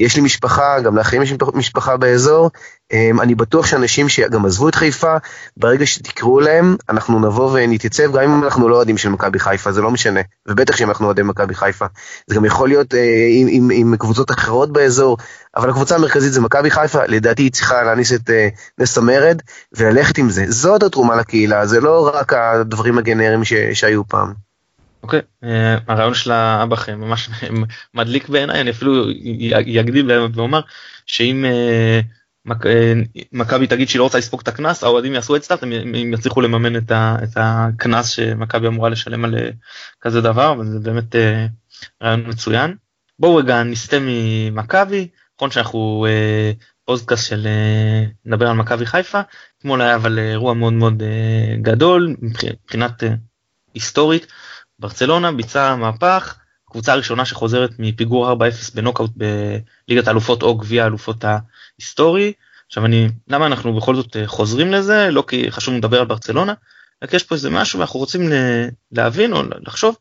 יש 0.00 0.16
לי 0.16 0.22
משפחה, 0.22 0.80
גם 0.80 0.96
לאחרים 0.96 1.22
יש 1.22 1.34
משפחה 1.54 1.96
באזור. 1.96 2.50
אמ, 2.92 3.20
אני 3.20 3.34
בטוח 3.34 3.66
שאנשים 3.66 4.08
שגם 4.08 4.46
עזבו 4.46 4.68
את 4.68 4.74
חיפה, 4.74 5.16
ברגע 5.56 5.86
שתקראו 5.86 6.40
להם, 6.40 6.76
אנחנו 6.88 7.20
נבוא 7.20 7.50
ונתייצב, 7.52 8.12
גם 8.12 8.22
אם 8.22 8.44
אנחנו 8.44 8.68
לא 8.68 8.76
אוהדים 8.76 8.98
של 8.98 9.08
מכבי 9.08 9.38
חיפה, 9.38 9.72
זה 9.72 9.82
לא 9.82 9.90
משנה. 9.90 10.20
ובטח 10.48 10.76
שאם 10.76 10.88
אנחנו 10.88 11.06
אוהדי 11.06 11.22
מכבי 11.22 11.54
חיפה. 11.54 11.86
זה 12.26 12.34
גם 12.34 12.44
יכול 12.44 12.68
להיות 12.68 12.94
אה, 12.94 13.26
עם, 13.30 13.48
עם, 13.50 13.70
עם 13.72 13.96
קבוצות 13.96 14.30
אחרות 14.30 14.72
באזור, 14.72 15.16
אבל 15.56 15.70
הקבוצה 15.70 15.94
המרכזית 15.94 16.32
זה 16.32 16.40
מכבי 16.40 16.70
חיפה, 16.70 17.06
לדעתי 17.06 17.42
היא 17.42 17.52
צריכה 17.52 17.82
להניס 17.82 18.12
את 18.12 18.30
אה, 18.30 18.48
נס 18.78 18.98
המרד 18.98 19.42
וללכת 19.72 20.18
עם 20.18 20.30
זה. 20.30 20.44
זאת 20.48 20.82
התרומה 20.82 21.16
לקהילה, 21.16 21.66
זה 21.66 21.80
לא 21.80 22.10
רק 22.14 22.32
הדברים 22.32 22.98
הגנריים 22.98 23.44
ש, 23.44 23.52
שהיו 23.72 24.08
פעם. 24.08 24.49
אוקיי. 25.02 25.20
אה, 25.44 25.76
הרעיון 25.88 26.14
של 26.14 26.30
האב"ח 26.30 26.88
ממש 26.88 27.28
מדליק 27.94 28.28
בעיניי, 28.28 28.60
אני 28.60 28.70
אפילו 28.70 29.06
אקדים 29.80 30.10
ואומר 30.34 30.60
שאם 31.06 31.44
uh, 31.44 32.04
מכבי 33.32 33.66
תגיד 33.66 33.88
שהיא 33.88 33.98
לא 33.98 34.04
רוצה 34.04 34.18
לספוג 34.18 34.40
את 34.40 34.48
הקנס, 34.48 34.84
האוהדים 34.84 35.14
יעשו 35.14 35.36
את 35.36 35.42
סטארט, 35.42 35.62
הם, 35.62 36.14
יצליחו 36.14 36.40
לממן 36.40 36.76
את, 36.76 36.90
ה, 36.90 37.16
את 37.24 37.30
הקנס 37.36 38.08
שמכבי 38.08 38.66
אמורה 38.66 38.88
לשלם 38.88 39.24
על 39.24 39.34
כזה 40.00 40.20
דבר, 40.20 40.54
וזה 40.58 40.78
באמת 40.78 41.16
רעיון 42.02 42.24
מצוין. 42.26 42.76
בואו 43.18 43.36
רגע 43.36 43.62
נסטה 43.62 43.96
ממכבי, 44.00 45.08
נכון 45.36 45.50
שאנחנו 45.50 46.06
פודקאסט 46.84 47.28
של 47.28 47.48
נדבר 48.24 48.48
על 48.48 48.56
מכבי 48.56 48.86
חיפה, 48.86 49.20
אתמול 49.58 49.80
היה 49.80 49.94
אבל 49.94 50.18
אירוע 50.18 50.54
מאוד 50.54 50.72
מאוד 50.72 51.02
גדול 51.62 52.16
מבחינת 52.20 53.02
היסטורית. 53.74 54.26
ברצלונה 54.80 55.32
ביצעה 55.32 55.76
מהפך, 55.76 56.36
קבוצה 56.70 56.94
ראשונה 56.94 57.24
שחוזרת 57.24 57.70
מפיגור 57.78 58.32
4-0 58.32 58.34
בנוקאוט 58.74 59.10
בליגת 59.16 60.08
האלופות 60.08 60.42
או 60.42 60.58
גביע 60.58 60.84
האלופות 60.84 61.24
ההיסטורי. 61.24 62.32
עכשיו 62.66 62.86
אני, 62.86 63.08
למה 63.28 63.46
אנחנו 63.46 63.76
בכל 63.76 63.96
זאת 63.96 64.16
אה, 64.16 64.26
חוזרים 64.26 64.72
לזה? 64.72 65.10
לא 65.10 65.24
כי 65.28 65.50
חשוב 65.50 65.74
לדבר 65.74 66.00
על 66.00 66.06
ברצלונה, 66.06 66.54
רק 67.04 67.14
יש 67.14 67.22
פה 67.24 67.34
איזה 67.34 67.50
משהו 67.50 67.78
ואנחנו 67.78 68.00
רוצים 68.00 68.32
להבין 68.92 69.32
או 69.32 69.42
לחשוב 69.66 69.96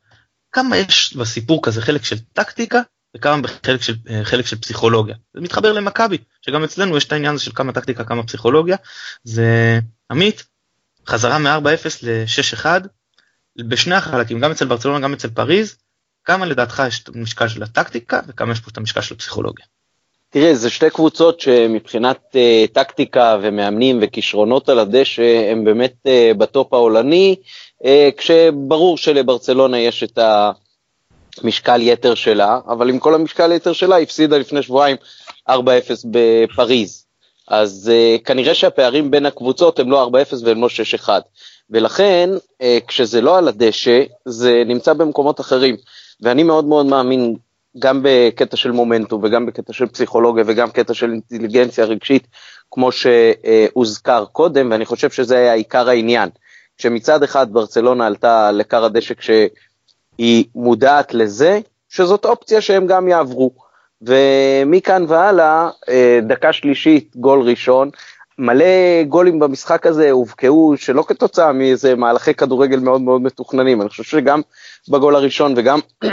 כמה 0.52 0.78
יש 0.78 1.16
בסיפור 1.16 1.60
כזה 1.64 1.82
חלק 1.82 2.04
של 2.04 2.20
טקטיקה 2.34 2.82
וכמה 3.18 3.42
בחלק 3.42 3.82
של, 3.82 3.96
אה, 4.10 4.26
חלק 4.26 4.46
של 4.46 4.58
פסיכולוגיה. 4.58 5.16
זה 5.34 5.42
מתחבר 5.42 5.74
למכבי, 5.74 6.18
שגם 6.42 6.64
אצלנו 6.64 6.98
יש 6.98 7.06
את 7.06 7.12
העניין 7.12 7.34
הזה 7.34 7.44
של 7.44 7.52
כמה 7.56 7.74
טקטיקה 7.74 8.04
כמה 8.04 8.24
פסיכולוגיה. 8.24 8.78
זה 9.24 9.80
עמית, 10.12 10.44
חזרה 11.08 11.38
מ-4-0 11.38 12.00
ל-6-1, 12.04 12.66
בשני 13.68 13.96
החלקים, 13.96 14.40
גם 14.40 14.52
אצל 14.52 14.66
ברצלונה, 14.66 15.00
גם 15.00 15.14
אצל 15.14 15.30
פריז, 15.30 15.78
כמה 16.26 16.46
לדעתך 16.46 16.84
יש 16.88 17.04
את 17.04 17.10
המשקל 17.16 17.48
של 17.48 17.64
הטקטיקה 17.64 18.20
וכמה 18.28 18.52
יש 18.52 18.60
פה 18.60 18.70
את 18.72 18.78
המשקל 18.78 19.02
של 19.02 19.16
הפסיכולוגיה? 19.16 19.66
תראה, 20.32 20.56
זה 20.56 20.70
שתי 20.70 20.90
קבוצות 20.90 21.40
שמבחינת 21.40 22.18
uh, 22.32 22.74
טקטיקה 22.74 23.38
ומאמנים 23.42 24.00
וכישרונות 24.02 24.70
על 24.70 24.80
הדשא 24.80 25.52
הם 25.52 25.64
באמת 25.64 25.94
uh, 26.08 26.38
בטופ 26.38 26.74
העולני, 26.74 27.36
uh, 27.84 27.88
כשברור 28.18 28.98
שלברצלונה 28.98 29.80
יש 29.80 30.04
את 30.04 30.20
המשקל 31.44 31.82
יתר 31.82 32.16
שלה, 32.16 32.60
אבל 32.68 32.90
עם 32.90 33.00
כל 33.00 33.16
המשקל 33.16 33.52
יתר 33.52 33.74
שלה 33.74 33.98
הפסידה 33.98 34.38
לפני 34.38 34.62
שבועיים 34.62 34.98
4-0 35.50 35.54
בפריז. 36.12 37.06
אז 37.48 37.92
uh, 37.92 38.24
כנראה 38.26 38.54
שהפערים 38.54 39.12
בין 39.12 39.26
הקבוצות 39.26 39.80
הם 39.80 39.92
לא 39.92 40.10
4-0 40.32 40.36
והם 40.44 40.62
לא 40.62 40.68
6-1. 41.06 41.10
ולכן 41.72 42.30
אה, 42.62 42.78
כשזה 42.88 43.22
לא 43.22 43.38
על 43.38 43.48
הדשא, 43.48 44.04
זה 44.26 44.64
נמצא 44.66 44.94
במקומות 44.94 45.40
אחרים. 45.40 45.76
ואני 46.22 46.44
מאוד 46.44 46.66
מאוד 46.66 46.86
מאמין 46.86 47.36
גם 47.80 48.00
בקטע 48.04 48.58
של 48.58 48.72
מומנטום 48.72 49.24
וגם 49.24 49.46
בקטע 49.46 49.74
של 49.74 49.86
פסיכולוגיה 49.86 50.44
וגם 50.48 50.72
קטע 50.72 50.94
של 50.94 51.12
אינטליגנציה 51.12 51.86
רגשית, 51.86 52.28
כמו 52.72 52.90
שהוזכר 52.92 54.26
קודם, 54.26 54.72
ואני 54.72 54.86
חושב 54.86 55.10
שזה 55.10 55.38
היה 55.38 55.54
עיקר 55.54 55.90
העניין. 55.90 56.30
שמצד 56.78 57.24
אחד 57.24 57.54
ברצלונה 57.54 58.08
עלתה 58.08 58.52
לכר 58.52 58.86
הדשא 58.86 59.14
כשהיא 59.14 60.46
מודעת 60.56 61.14
לזה, 61.14 61.60
שזאת 61.90 62.26
אופציה 62.26 62.62
שהם 62.62 62.88
גם 62.88 63.08
יעברו. 63.08 63.52
ומכאן 64.02 65.06
והלאה, 65.08 65.70
אה, 65.90 66.20
דקה 66.28 66.54
שלישית, 66.54 67.16
גול 67.16 67.42
ראשון, 67.42 67.90
מלא 68.40 69.04
גולים 69.08 69.40
במשחק 69.40 69.88
הזה 69.88 70.12
הובקעו 70.12 70.74
שלא 70.78 71.04
כתוצאה 71.08 71.54
מאיזה 71.54 71.96
מהלכי 71.96 72.34
כדורגל 72.34 72.80
מאוד 72.80 73.02
מאוד 73.02 73.22
מתוכננים, 73.22 73.82
אני 73.82 73.90
חושב 73.90 74.04
שגם 74.04 74.42
בגול 74.90 75.16
הראשון 75.16 75.54
וגם 75.58 75.80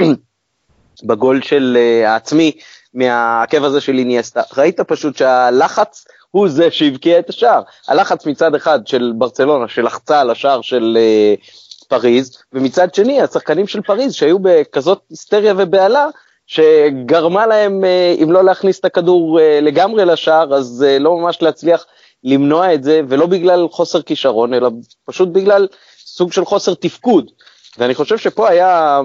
בגול 1.07 1.43
של 1.43 1.79
uh, 1.79 2.09
העצמי 2.09 2.53
מהעקב 2.95 3.65
הזה 3.65 3.81
של 3.81 3.99
איניאסטה, 3.99 4.43
ראית 4.57 4.81
פשוט 4.81 5.17
שהלחץ 5.17 6.05
הוא 6.31 6.49
זה 6.49 6.71
שהבקיע 6.71 7.19
את 7.19 7.29
השער. 7.29 7.62
הלחץ 7.89 8.27
מצד 8.27 8.55
אחד 8.55 8.87
של 8.87 9.12
ברצלונה 9.19 9.69
שלחצה 9.69 10.21
על 10.21 10.31
השער 10.31 10.61
של 10.61 10.99
uh, 10.99 11.87
פריז, 11.89 12.43
ומצד 12.53 12.95
שני 12.95 13.23
השחקנים 13.23 13.67
של 13.67 13.81
פריז 13.81 14.15
שהיו 14.15 14.39
בכזאת 14.39 15.01
היסטריה 15.11 15.55
ובהלה, 15.57 16.07
שגרמה 16.47 17.47
להם, 17.47 17.85
uh, 17.85 18.23
אם 18.23 18.33
לא 18.33 18.45
להכניס 18.45 18.81
את 18.81 18.85
הכדור 18.85 19.41
לגמרי 19.62 20.05
לשער, 20.05 20.55
אז 20.55 20.85
לא 21.01 21.17
ממש 21.17 21.43
להצליח 21.43 21.87
למנוע 22.27 22.75
את 22.75 22.83
זה, 22.85 23.01
ולא 23.09 23.27
בגלל 23.27 23.69
חוסר 23.71 24.03
כישרון, 24.03 24.55
אלא 24.55 24.71
פשוט 25.05 25.29
בגלל 25.29 25.67
סוג 26.07 26.33
של 26.33 26.45
חוסר 26.45 26.75
תפקוד. 26.75 27.31
ואני 27.79 27.95
חושב 27.95 28.19
שפה 28.19 28.49
היה 28.49 29.01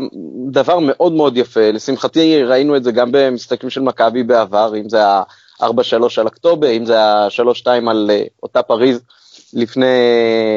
דבר 0.51 0.79
מאוד 0.79 1.11
מאוד 1.11 1.37
יפה, 1.37 1.71
לשמחתי 1.71 2.43
ראינו 2.43 2.75
את 2.75 2.83
זה 2.83 2.91
גם 2.91 3.09
במשחקים 3.11 3.69
של 3.69 3.81
מכבי 3.81 4.23
בעבר, 4.23 4.73
אם 4.77 4.89
זה 4.89 5.05
ה-4-3 5.07 5.63
על 6.17 6.27
אקטובר, 6.27 6.71
אם 6.71 6.85
זה 6.85 7.01
ה-3-2 7.01 7.67
על 7.89 8.11
אה, 8.13 8.23
אותה 8.43 8.61
פריז 8.61 8.99
לפני 9.53 9.85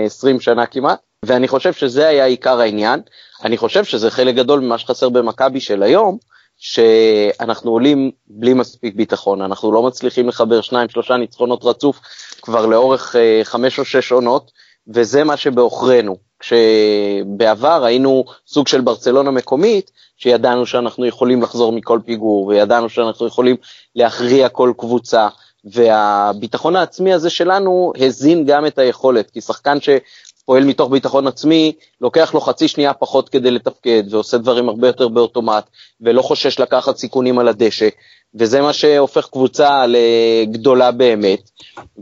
20 0.06 0.40
שנה 0.40 0.66
כמעט, 0.66 0.98
ואני 1.24 1.48
חושב 1.48 1.72
שזה 1.72 2.08
היה 2.08 2.24
עיקר 2.24 2.60
העניין. 2.60 3.00
אני 3.44 3.56
חושב 3.56 3.84
שזה 3.84 4.10
חלק 4.10 4.34
גדול 4.34 4.60
ממה 4.60 4.78
שחסר 4.78 5.08
במכבי 5.08 5.60
של 5.60 5.82
היום, 5.82 6.18
שאנחנו 6.66 7.70
עולים 7.70 8.10
בלי 8.26 8.54
מספיק 8.54 8.94
ביטחון, 8.94 9.42
אנחנו 9.42 9.72
לא 9.72 9.82
מצליחים 9.82 10.28
לחבר 10.28 10.60
שניים 10.60 10.88
שלושה 10.88 11.16
ניצחונות 11.16 11.64
רצוף 11.64 12.00
כבר 12.42 12.66
לאורך 12.66 13.16
אה, 13.16 13.40
חמש 13.44 13.78
או 13.78 13.84
שש 13.84 14.12
עונות, 14.12 14.50
וזה 14.88 15.24
מה 15.24 15.36
שבעוכרינו. 15.36 16.16
כשבעבר 16.38 17.84
היינו 17.84 18.24
סוג 18.46 18.68
של 18.68 18.80
ברצלונה 18.80 19.30
מקומית, 19.30 19.90
שידענו 20.16 20.66
שאנחנו 20.66 21.06
יכולים 21.06 21.42
לחזור 21.42 21.72
מכל 21.72 21.98
פיגור, 22.04 22.46
וידענו 22.46 22.88
שאנחנו 22.88 23.26
יכולים 23.26 23.56
להכריע 23.96 24.48
כל 24.48 24.72
קבוצה, 24.76 25.28
והביטחון 25.64 26.76
העצמי 26.76 27.12
הזה 27.12 27.30
שלנו 27.30 27.92
הזין 27.98 28.44
גם 28.44 28.66
את 28.66 28.78
היכולת, 28.78 29.30
כי 29.30 29.40
שחקן 29.40 29.80
ש... 29.80 29.88
פועל 30.46 30.64
מתוך 30.64 30.90
ביטחון 30.90 31.26
עצמי, 31.26 31.72
לוקח 32.00 32.34
לו 32.34 32.40
חצי 32.40 32.68
שנייה 32.68 32.94
פחות 32.94 33.28
כדי 33.28 33.50
לתפקד, 33.50 34.02
ועושה 34.10 34.38
דברים 34.38 34.68
הרבה 34.68 34.86
יותר 34.86 35.08
באוטומט, 35.08 35.64
ולא 36.00 36.22
חושש 36.22 36.60
לקחת 36.60 36.96
סיכונים 36.96 37.38
על 37.38 37.48
הדשא, 37.48 37.88
וזה 38.34 38.60
מה 38.60 38.72
שהופך 38.72 39.28
קבוצה 39.28 39.84
לגדולה 39.86 40.90
באמת, 40.90 41.50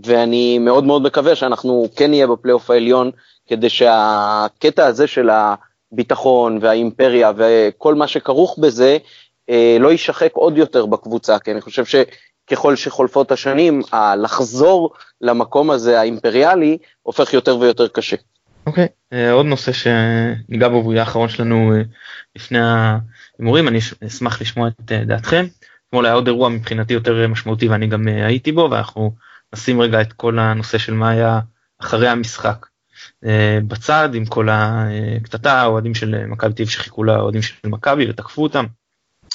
ואני 0.05 0.59
מאוד 0.59 0.85
מאוד 0.85 1.03
מקווה 1.03 1.37
שאנחנו 1.37 1.89
כן 1.97 2.11
נהיה 2.11 2.27
בפלייאוף 2.27 2.71
העליון, 2.71 3.11
כדי 3.47 3.69
שהקטע 3.69 4.87
הזה 4.87 5.07
של 5.07 5.31
הביטחון 5.93 6.59
והאימפריה 6.61 7.33
וכל 7.37 7.95
מה 7.95 8.07
שכרוך 8.07 8.59
בזה, 8.59 8.99
אה, 9.51 9.77
לא 9.81 9.93
יישחק 9.93 10.33
עוד 10.33 10.59
יותר 10.59 10.87
בקבוצה, 10.87 11.39
כי 11.39 11.53
אני 11.53 11.61
חושב 11.61 11.85
שככל 11.85 12.77
שחולפות 12.77 13.33
השנים, 13.33 13.83
לחזור 14.17 14.91
למקום 15.21 15.71
הזה 15.71 16.01
האימפריאלי 16.01 16.79
הופך 17.03 17.35
יותר 17.35 17.59
ויותר 17.59 17.89
קשה. 17.89 18.17
אוקיי, 18.67 18.85
okay. 18.85 18.89
אה, 19.13 19.33
עוד 19.33 19.47
נושא 19.47 19.73
שניגע 19.73 20.69
בו 20.69 20.75
והוא 20.75 20.93
יהיה 20.93 21.03
האחרון 21.03 21.29
שלנו 21.29 21.73
אה, 21.77 21.83
לפני 22.37 22.59
ההימורים, 22.59 23.69
אני 23.69 23.79
אשמח 24.07 24.41
לשמוע 24.41 24.69
את 24.69 24.93
דעתכם. 24.93 25.47
אתמול 25.89 26.07
היה 26.07 26.15
עוד 26.15 26.27
אירוע 26.27 26.49
מבחינתי 26.49 26.95
יותר 26.95 27.29
משמעותי 27.29 27.69
ואני 27.69 27.87
גם 27.87 28.09
הייתי 28.09 28.53
בו 28.53 28.69
ואנחנו 28.71 29.15
נשים 29.55 29.81
רגע 29.81 30.01
את 30.01 30.13
כל 30.13 30.39
הנושא 30.39 30.79
של 30.79 30.95
מה 30.95 31.11
היה 31.11 31.41
אחרי 31.79 32.09
המשחק 32.09 32.67
בצד 33.69 34.09
עם 34.15 34.27
כל 34.27 34.49
הקטטה, 34.51 35.61
האוהדים 35.61 35.95
של 35.95 36.27
מכבי 36.27 36.53
תל 36.55 36.65
שחיכו 36.65 37.05
לאוהדים 37.05 37.43
של 37.43 37.55
מכבי 37.69 38.11
ותקפו 38.11 38.43
אותם. 38.43 38.65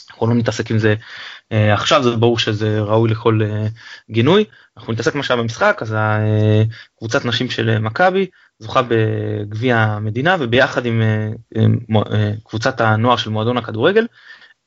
אנחנו 0.10 0.28
לא 0.28 0.36
נתעסק 0.36 0.72
עם 0.72 0.80
זה 0.80 0.96
uh, 0.96 1.04
עכשיו 1.50 2.04
זה 2.04 2.16
ברור 2.16 2.40
שזה 2.40 2.82
ראוי 2.82 3.10
לכל 3.10 3.40
uh, 3.42 4.12
גינוי. 4.12 4.46
אנחנו 4.78 4.94
נתעסק 4.94 5.16
מה 5.16 5.24
שהיה 5.24 5.42
במשחק 5.42 5.80
אז 5.82 5.96
קבוצת 7.00 7.26
נשים 7.26 7.50
של 7.50 7.80
מכבי 7.80 8.28
זוכה 8.60 8.82
בגביע 8.88 9.78
המדינה 9.78 10.36
וביחד 10.40 10.86
עם 10.86 11.02
uh, 11.02 11.58
uh, 11.58 11.98
uh, 11.98 12.16
קבוצת 12.46 12.82
הנוער 12.82 13.18
של 13.18 13.30
מועדון 13.30 13.58
הכדורגל. 13.58 14.08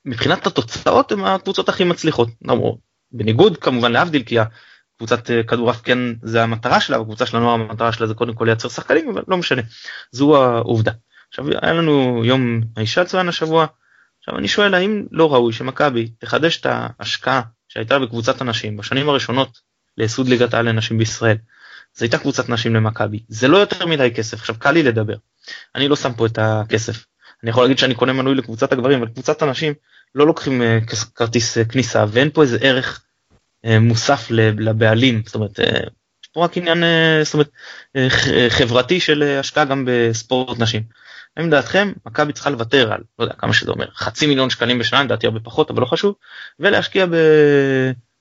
מבחינת 0.05 0.47
התוצאות 0.47 1.13
הם 1.13 1.25
הקבוצות 1.25 1.69
הכי 1.69 1.85
מצליחות. 1.85 2.29
בניגוד 3.13 3.57
כמובן 3.57 3.93
להבדיל 3.93 4.23
כי 4.23 4.37
קבוצת 4.99 5.31
כדורעף 5.49 5.81
כן 5.83 5.99
זה 6.23 6.43
המטרה 6.43 6.81
שלה 6.81 6.97
הקבוצה 6.97 7.27
של 7.27 7.37
הנוער 7.37 7.55
המטרה 7.55 7.93
שלה 7.93 8.07
זה 8.07 8.15
קודם 8.15 8.35
כל 8.35 8.45
לייצר 8.45 8.69
שחקנים 8.69 9.09
אבל 9.09 9.23
לא 9.29 9.37
משנה. 9.37 9.63
זו 10.13 10.45
העובדה. 10.45 10.93
עכשיו 11.29 11.45
היה 11.63 11.73
לנו 11.73 12.23
יום 12.25 12.61
האישה 12.77 13.05
צוין 13.05 13.29
השבוע 13.29 13.67
עכשיו 14.21 14.39
אני 14.39 14.49
שואל 14.49 14.75
האם 14.75 15.07
לא 15.11 15.35
ראוי 15.35 15.53
שמכבי 15.53 16.09
תחדש 16.19 16.61
את 16.61 16.67
ההשקעה 16.67 17.43
שהייתה 17.69 17.99
בקבוצת 17.99 18.41
הנשים 18.41 18.77
בשנים 18.77 19.09
הראשונות 19.09 19.61
לייסוד 19.99 20.29
ליגת 20.29 20.55
העל 20.55 20.69
לנשים 20.69 20.99
בישראל. 20.99 21.37
זו 21.95 22.05
הייתה 22.05 22.19
קבוצת 22.19 22.49
נשים 22.49 22.75
למכבי. 22.75 23.21
זה 23.29 23.49
לא 23.49 23.59
יותר 23.59 23.87
מדי 23.87 24.11
כסף. 24.15 24.39
עכשיו 24.39 24.55
קל 24.59 24.71
לי 24.71 24.83
לדבר. 24.83 25.17
אני 25.75 25.89
לא 25.89 25.97
שם 25.97 26.13
פה 26.15 26.27
את 26.27 26.39
הכסף. 26.39 27.05
אני 27.43 27.51
יכול 27.51 27.65
להגיד 27.65 27.79
שאני 27.79 27.95
קונה 27.95 28.13
מנוי 28.13 28.35
לקבוצת 28.35 28.73
הגברים 28.73 28.99
אבל 28.99 29.09
קבוצת 29.09 29.43
הנשים 29.43 29.75
לא 30.15 30.27
לוקחים 30.27 30.63
uh, 30.63 30.97
כרטיס 31.15 31.59
uh, 31.59 31.65
כניסה 31.65 32.05
ואין 32.09 32.31
פה 32.31 32.43
איזה 32.43 32.59
ערך 32.61 33.03
uh, 33.67 33.69
מוסף 33.81 34.27
לבעלים. 34.31 35.23
זאת 35.27 35.35
אומרת 35.35 35.59
יש 36.23 36.29
פה 36.33 36.45
רק 36.45 36.57
עניין 36.57 36.85
זאת 37.25 37.35
אומרת, 37.35 37.51
חברתי 38.49 39.01
של 39.01 39.37
השקעה 39.41 39.65
גם 39.65 39.85
בספורט 39.89 40.59
נשים. 40.59 40.83
האם 41.41 41.51
דעתכם 41.51 41.93
מכבי 42.07 42.33
צריכה 42.33 42.51
לוותר 42.51 42.93
על 42.93 43.01
לא 43.19 43.25
יודע 43.25 43.35
כמה 43.35 43.53
שזה 43.53 43.71
אומר 43.71 43.87
חצי 43.95 44.27
מיליון 44.27 44.51
שקלים 44.51 44.79
בשנה 44.79 45.03
לדעתי 45.03 45.27
הרבה 45.27 45.41
פחות 45.41 45.71
אבל 45.71 45.81
לא 45.81 45.87
חשוב 45.87 46.15
ולהשקיע 46.61 47.07
ב... 47.07 47.15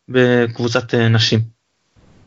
בקבוצת 0.09 0.93
אה, 0.93 1.09
נשים. 1.09 1.39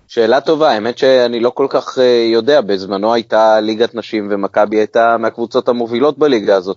שאלה 0.08 0.40
טובה 0.40 0.70
האמת 0.70 0.98
שאני 0.98 1.40
לא 1.40 1.50
כל 1.50 1.66
כך 1.70 1.98
אה, 1.98 2.26
יודע 2.32 2.60
בזמנו 2.60 3.14
הייתה 3.14 3.60
ליגת 3.60 3.94
נשים 3.94 4.28
ומכבי 4.30 4.76
הייתה 4.76 5.16
מהקבוצות 5.18 5.68
המובילות 5.68 6.18
בליגה 6.18 6.56
הזאת. 6.56 6.76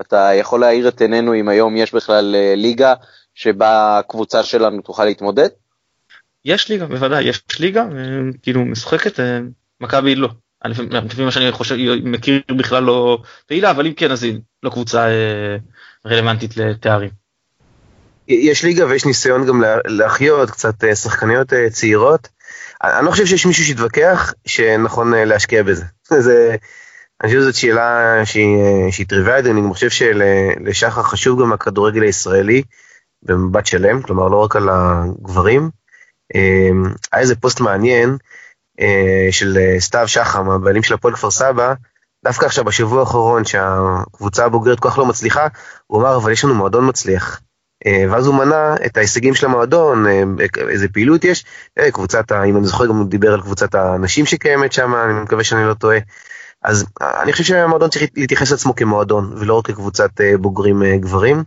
אתה 0.00 0.30
יכול 0.34 0.60
להאיר 0.60 0.88
את 0.88 1.00
עינינו 1.00 1.34
אם 1.34 1.48
היום 1.48 1.76
יש 1.76 1.94
בכלל 1.94 2.34
אה, 2.34 2.54
ליגה 2.56 2.94
שבה 3.34 3.98
הקבוצה 3.98 4.42
שלנו 4.42 4.82
תוכל 4.82 5.04
להתמודד? 5.04 5.48
יש 6.44 6.68
ליגה 6.68 6.86
בוודאי 6.86 7.24
יש 7.24 7.42
ליגה 7.60 7.84
כאילו 8.42 8.64
משחקת 8.64 9.20
מכבי 9.80 10.14
לא 10.14 10.28
לפי 10.68 11.24
מה 11.24 11.30
שאני 11.30 11.52
חושב 11.52 11.76
מכיר 12.04 12.42
בכלל 12.56 12.82
לא 12.82 13.22
פעילה 13.46 13.70
אבל 13.70 13.86
אם 13.86 13.92
כן 13.92 14.10
אז 14.10 14.22
היא 14.22 14.40
לא 14.62 14.70
קבוצה 14.70 15.08
אה, 15.08 15.56
רלוונטית 16.06 16.56
לתארים. 16.56 17.10
יש 18.28 18.64
ליגה 18.64 18.86
ויש 18.86 19.06
ניסיון 19.06 19.46
גם 19.46 19.62
להחיות 19.86 20.50
קצת 20.50 20.84
אה, 20.84 20.94
שחקניות 20.94 21.52
אה, 21.52 21.70
צעירות. 21.70 22.28
אני 22.84 23.06
לא 23.06 23.10
חושב 23.10 23.26
שיש 23.26 23.46
מישהו 23.46 23.64
שיתווכח 23.64 24.34
שנכון 24.46 25.14
להשקיע 25.14 25.62
בזה. 25.62 25.84
זה, 26.26 26.56
אני 27.22 27.28
חושב 27.28 27.40
שזאת 27.40 27.54
שאלה 27.54 28.20
שהיא, 28.24 28.56
שהיא 28.90 29.06
טריוויאלית, 29.06 29.46
אני 29.46 29.60
חושב 29.72 29.90
שלשחר 29.90 31.02
חשוב 31.02 31.42
גם 31.42 31.52
הכדורגל 31.52 32.02
הישראלי 32.02 32.62
במבט 33.22 33.66
שלם, 33.66 34.02
כלומר 34.02 34.28
לא 34.28 34.36
רק 34.36 34.56
על 34.56 34.68
הגברים. 34.68 35.70
היה 37.12 37.22
איזה 37.22 37.36
פוסט 37.36 37.60
מעניין 37.60 38.16
של 39.30 39.58
אה, 39.60 39.80
סתיו 39.80 40.08
שחם, 40.08 40.50
הבעלים 40.50 40.82
של 40.82 40.94
הפועל 40.94 41.14
כפר 41.14 41.30
סבא, 41.30 41.74
דווקא 42.24 42.46
עכשיו 42.46 42.64
בשבוע 42.64 43.00
האחרון 43.00 43.44
שהקבוצה 43.44 44.44
הבוגרת 44.44 44.80
כל 44.80 44.90
כך 44.90 44.98
לא 44.98 45.06
מצליחה, 45.06 45.46
הוא 45.86 46.00
אמר 46.00 46.16
אבל 46.16 46.32
יש 46.32 46.44
לנו 46.44 46.54
מועדון 46.54 46.88
מצליח. 46.88 47.40
אה, 47.86 48.04
ואז 48.10 48.26
הוא 48.26 48.34
מנה 48.34 48.74
את 48.86 48.96
ההישגים 48.96 49.34
של 49.34 49.46
המועדון, 49.46 50.04
איזה 50.68 50.88
פעילות 50.88 51.24
יש, 51.24 51.44
קבוצת, 51.92 52.32
אם 52.32 52.56
אני 52.56 52.66
זוכר 52.66 52.86
גם 52.86 52.96
הוא 52.96 53.06
דיבר 53.06 53.32
על 53.32 53.40
קבוצת 53.40 53.74
הנשים 53.74 54.26
שקיימת 54.26 54.72
שם, 54.72 54.94
אני 54.94 55.20
מקווה 55.20 55.44
שאני 55.44 55.66
לא 55.66 55.74
טועה. 55.74 55.98
אז 56.62 56.86
אני 57.22 57.32
חושב 57.32 57.44
שהמועדון 57.44 57.90
צריך 57.90 58.04
להתייחס 58.16 58.50
לעצמו 58.50 58.74
כמועדון, 58.74 59.34
ולא 59.36 59.54
רק 59.54 59.66
כקבוצת 59.66 60.10
בוגרים 60.40 60.82
גברים. 61.00 61.44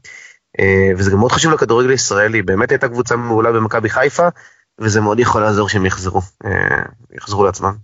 וזה 0.97 1.11
גם 1.11 1.17
מאוד 1.17 1.31
חשוב 1.31 1.53
לכדורגל 1.53 1.89
הישראלי, 1.89 2.41
באמת 2.41 2.71
הייתה 2.71 2.87
קבוצה 2.87 3.15
מעולה 3.15 3.51
במכבי 3.51 3.89
חיפה, 3.89 4.27
וזה 4.79 5.01
מאוד 5.01 5.19
יכול 5.19 5.41
לעזור 5.41 5.69
שהם 5.69 5.85
יחזרו, 5.85 6.21
אה, 6.45 6.83
יחזרו 7.17 7.43
לעצמם. 7.43 7.75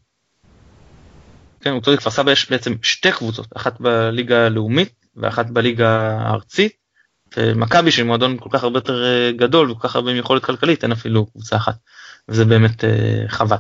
כן, 1.62 1.80
צודק, 1.80 2.00
כפר 2.00 2.10
סבא 2.10 2.32
יש 2.32 2.52
בעצם 2.52 2.74
שתי 2.82 3.12
קבוצות, 3.12 3.48
אחת 3.56 3.82
בליגה 3.82 4.46
הלאומית 4.46 5.06
ואחת 5.16 5.50
בליגה 5.50 6.18
הארצית. 6.20 6.86
מכבי 7.56 7.92
שהיא 7.92 8.06
מועדון 8.06 8.38
כל 8.40 8.50
כך 8.52 8.64
הרבה 8.64 8.78
יותר 8.78 9.04
אה, 9.04 9.32
גדול 9.32 9.72
וכל 9.72 9.88
כך 9.88 9.96
הרבה 9.96 10.12
עם 10.12 10.18
יכולת 10.18 10.46
כלכלית 10.46 10.84
אין 10.84 10.92
אפילו 10.92 11.26
קבוצה 11.26 11.56
אחת 11.56 11.76
וזה 12.30 12.46
באמת 12.46 12.84
אה, 12.84 13.24
חבל. 13.28 13.58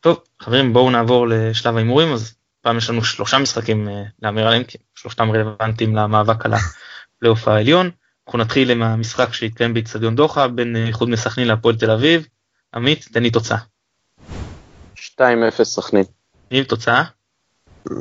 טוב 0.00 0.20
חברים 0.42 0.72
בואו 0.72 0.90
נעבור 0.90 1.28
לשלב 1.28 1.76
ההימורים 1.76 2.12
אז 2.12 2.34
פעם 2.60 2.78
יש 2.78 2.90
לנו 2.90 3.04
שלושה 3.04 3.38
משחקים 3.38 3.88
להמר 4.22 4.46
עליהם 4.46 4.64
כי 4.64 4.78
שלושתם 4.94 5.30
רלוונטיים 5.30 5.96
למאבק 5.96 6.46
על 6.46 6.52
הפלייאוף 6.54 7.48
העליון. 7.48 7.90
אנחנו 8.26 8.38
נתחיל 8.38 8.70
עם 8.70 8.82
המשחק 8.82 9.32
שהתקיים 9.32 9.74
באיצטדיון 9.74 10.16
דוחה 10.16 10.48
בין 10.48 10.76
איחוד 10.76 11.08
מסכנין 11.08 11.48
להפועל 11.48 11.76
תל 11.76 11.90
אביב 11.90 12.26
עמית, 12.74 13.04
תן 13.12 13.22
לי 13.22 13.30
תוצאה. 13.30 13.58
2-0 14.96 15.62
סכנין. 15.62 16.04
עם 16.50 16.64
תוצאה? 16.64 17.02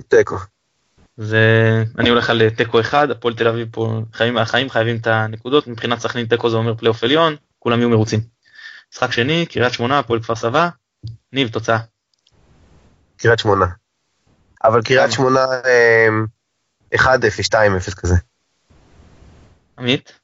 תיקו. 0.08 0.36
זה 1.18 1.84
אני 1.98 2.10
הולך 2.10 2.30
על 2.30 2.50
תיקו 2.50 2.80
אחד 2.80 3.12
הפועל 3.12 3.36
תל 3.36 3.48
אביב 3.48 3.68
פה 3.72 4.02
חיים 4.14 4.38
החיים 4.38 4.70
חייבים 4.70 4.98
את 4.98 5.08
הנקודות 5.08 5.68
מבחינת 5.68 6.00
סכנין 6.00 6.26
תיקו 6.26 6.50
זה 6.50 6.58
אומר 6.58 6.76
פלייאוף 6.76 7.04
עליון 7.04 7.36
כולם 7.60 7.80
יהיו 7.80 7.90
מרוצים. 7.90 8.20
משחק 8.94 9.12
שני 9.12 9.46
קריית 9.46 9.74
שמונה 9.74 10.00
הפועל 10.00 10.22
כפר 10.22 10.36
סבא 10.36 10.70
ניב 11.34 11.48
תוצאה. 11.48 11.78
קריית 13.18 13.40
שמונה. 13.40 13.66
אבל 14.64 14.82
קריית 14.82 15.12
שמונה 15.12 15.46
1-0 16.96 16.98
אה, 16.98 17.70
2-0 17.80 17.96
כזה. 17.96 18.16
עמית? 19.78 20.20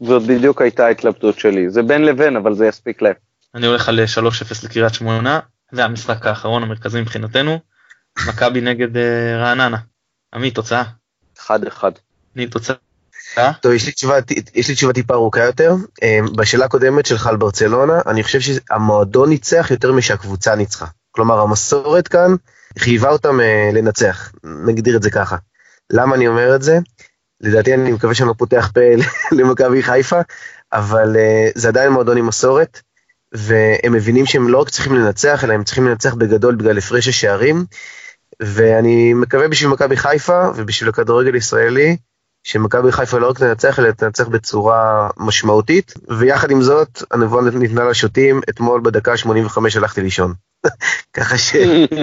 זאת 0.00 0.22
בדיוק 0.22 0.62
הייתה 0.62 0.86
ההתלבטות 0.86 1.38
שלי. 1.38 1.70
זה 1.70 1.82
בין 1.82 2.04
לבין, 2.04 2.36
אבל 2.36 2.54
זה 2.54 2.66
יספיק 2.66 3.02
להם. 3.02 3.14
אני 3.54 3.66
הולך 3.66 3.88
על 3.88 4.00
3-0 4.18 4.64
לקריית 4.64 4.94
שמונה, 4.94 5.40
זה 5.72 5.84
המשחק 5.84 6.26
האחרון 6.26 6.62
המרכזי 6.62 7.00
מבחינתנו. 7.00 7.58
מכבי 8.26 8.60
נגד 8.60 8.96
uh, 8.96 9.00
רעננה. 9.38 9.76
עמית, 10.34 10.54
תוצאה? 10.54 10.82
1-1. 11.38 11.50
אני 12.36 12.46
תוצאה? 12.46 12.76
טוב, 13.62 13.72
יש 13.72 13.86
לי 13.86 13.92
תשובה, 13.92 14.14
יש 14.54 14.68
לי 14.68 14.74
תשובה 14.74 14.92
טיפה 14.92 15.14
ארוכה 15.14 15.44
יותר. 15.44 15.74
אה, 16.02 16.18
בשאלה 16.36 16.64
הקודמת 16.64 17.06
שלך 17.06 17.26
על 17.26 17.36
ברצלונה, 17.36 18.00
אני 18.06 18.22
חושב 18.22 18.40
שהמועדון 18.40 19.28
ניצח 19.28 19.68
יותר 19.70 19.92
משהקבוצה 19.92 20.54
ניצחה. 20.54 20.86
כלומר, 21.10 21.40
המסורת 21.40 22.08
כאן 22.08 22.34
חייבה 22.78 23.10
אותם 23.10 23.38
לנצח, 23.72 24.32
נגדיר 24.66 24.96
את 24.96 25.02
זה 25.02 25.10
ככה. 25.10 25.36
למה 25.90 26.16
אני 26.16 26.28
אומר 26.28 26.56
את 26.56 26.62
זה? 26.62 26.78
לדעתי 27.40 27.74
אני 27.74 27.92
מקווה 27.92 28.14
שאני 28.14 28.28
לא 28.28 28.34
פותח 28.38 28.70
פה 28.74 28.80
למכבי 29.38 29.82
חיפה, 29.82 30.20
אבל 30.72 31.16
זה 31.54 31.68
עדיין 31.68 31.92
מועדון 31.92 32.16
עם 32.16 32.26
מסורת, 32.26 32.80
והם 33.32 33.92
מבינים 33.92 34.26
שהם 34.26 34.48
לא 34.48 34.60
רק 34.60 34.68
צריכים 34.68 34.94
לנצח, 34.94 35.44
אלא 35.44 35.52
הם 35.52 35.64
צריכים 35.64 35.86
לנצח 35.86 36.14
בגדול 36.14 36.54
בגלל 36.54 36.78
הפרש 36.78 37.08
השערים, 37.08 37.64
ואני 38.42 39.14
מקווה 39.14 39.48
בשביל 39.48 39.70
מכבי 39.70 39.96
חיפה 39.96 40.48
ובשביל 40.56 40.88
הכדורגל 40.88 41.34
הישראלי, 41.34 41.96
שמכבי 42.44 42.92
חיפה 42.92 43.18
לא 43.18 43.28
רק 43.28 43.38
תנצח, 43.38 43.78
אלא 43.78 43.90
תנצח 43.90 44.28
בצורה 44.28 45.08
משמעותית, 45.16 45.94
ויחד 46.18 46.50
עם 46.50 46.62
זאת, 46.62 47.02
הנבואה 47.10 47.50
ניתנה 47.50 47.84
לשוטים, 47.84 48.40
אתמול 48.50 48.80
בדקה 48.80 49.16
85 49.16 49.76
הלכתי 49.76 50.00
לישון. 50.02 50.34
ככה 51.16 51.38
ש... 51.38 51.54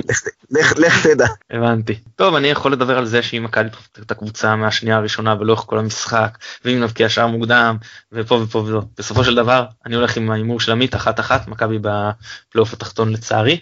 לך 0.78 1.08
תדע. 1.08 1.28
הבנתי. 1.52 2.00
טוב, 2.16 2.36
אני 2.36 2.48
יכול 2.48 2.72
לדבר 2.72 2.98
על 2.98 3.06
זה 3.06 3.22
שאם 3.24 3.44
מכבי 3.44 3.70
תפתח 3.70 4.04
את 4.04 4.12
הקבוצה 4.12 4.56
מהשנייה 4.56 4.98
הראשונה 4.98 5.36
ולאורך 5.40 5.64
כל 5.66 5.80
המשחק, 5.80 6.38
ואם 6.66 6.80
נבקיע 6.80 7.10
שער 7.10 7.28
מוקדם, 7.28 7.78
ופה 8.12 8.36
ופה 8.36 8.60
ופה. 8.60 8.82
בסופו 8.98 9.24
של 9.24 9.36
דבר, 9.36 9.66
אני 9.86 9.96
הולך 9.96 10.18
עם 10.18 10.32
ההימור 10.32 10.60
של 10.60 10.72
עמית, 10.72 10.96
אחת 10.96 11.20
אחת, 11.20 11.48
מכבי 11.48 11.78
בפלייאוף 11.82 12.74
התחתון 12.74 13.14
לצערי. 13.14 13.60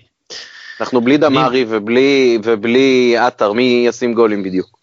אנחנו 0.81 1.01
בלי 1.01 1.17
דמארי 1.17 1.65
ובלי, 1.69 2.39
ובלי 2.43 3.17
עטר, 3.17 3.53
מי 3.53 3.85
ישים 3.87 4.13
גולים 4.13 4.43
בדיוק? 4.43 4.77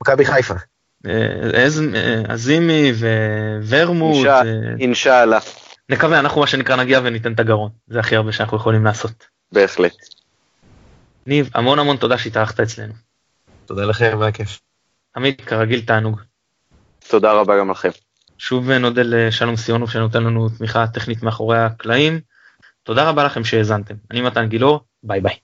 מכבי 0.00 0.24
חיפה. 0.24 0.54
עזימי 2.28 2.92
וורמוט. 3.62 4.26
אינשאללה. 4.80 5.38
נקווה, 5.88 6.18
אנחנו 6.18 6.40
מה 6.40 6.46
שנקרא 6.46 6.76
נגיע 6.76 7.00
וניתן 7.04 7.32
את 7.32 7.40
הגרון, 7.40 7.70
זה 7.86 8.00
הכי 8.00 8.16
הרבה 8.16 8.32
שאנחנו 8.32 8.56
יכולים 8.56 8.84
לעשות. 8.84 9.26
בהחלט. 9.52 9.94
ניב, 11.26 11.50
המון 11.54 11.78
המון 11.78 11.96
תודה 11.96 12.18
שהתארחת 12.18 12.60
אצלנו. 12.60 12.92
תודה 13.66 13.84
לכם, 13.84 14.18
היה 14.22 14.32
כיף. 14.32 14.60
עמית, 15.16 15.40
כרגיל 15.40 15.80
תענוג. 15.80 16.20
תודה 17.08 17.32
רבה 17.32 17.58
גם 17.58 17.70
לכם. 17.70 17.88
שוב 18.38 18.70
נודה 18.70 19.02
לשלום 19.04 19.56
סיונוב 19.56 19.90
שנותן 19.90 20.24
לנו 20.24 20.48
תמיכה 20.48 20.86
טכנית 20.86 21.22
מאחורי 21.22 21.58
הקלעים. 21.58 22.20
תודה 22.82 23.08
רבה 23.08 23.24
לכם 23.24 23.44
שהאזנתם. 23.44 23.94
אני 24.10 24.20
מתן 24.20 24.48
גילאור, 24.48 24.80
ביי 25.02 25.20
ביי. 25.20 25.34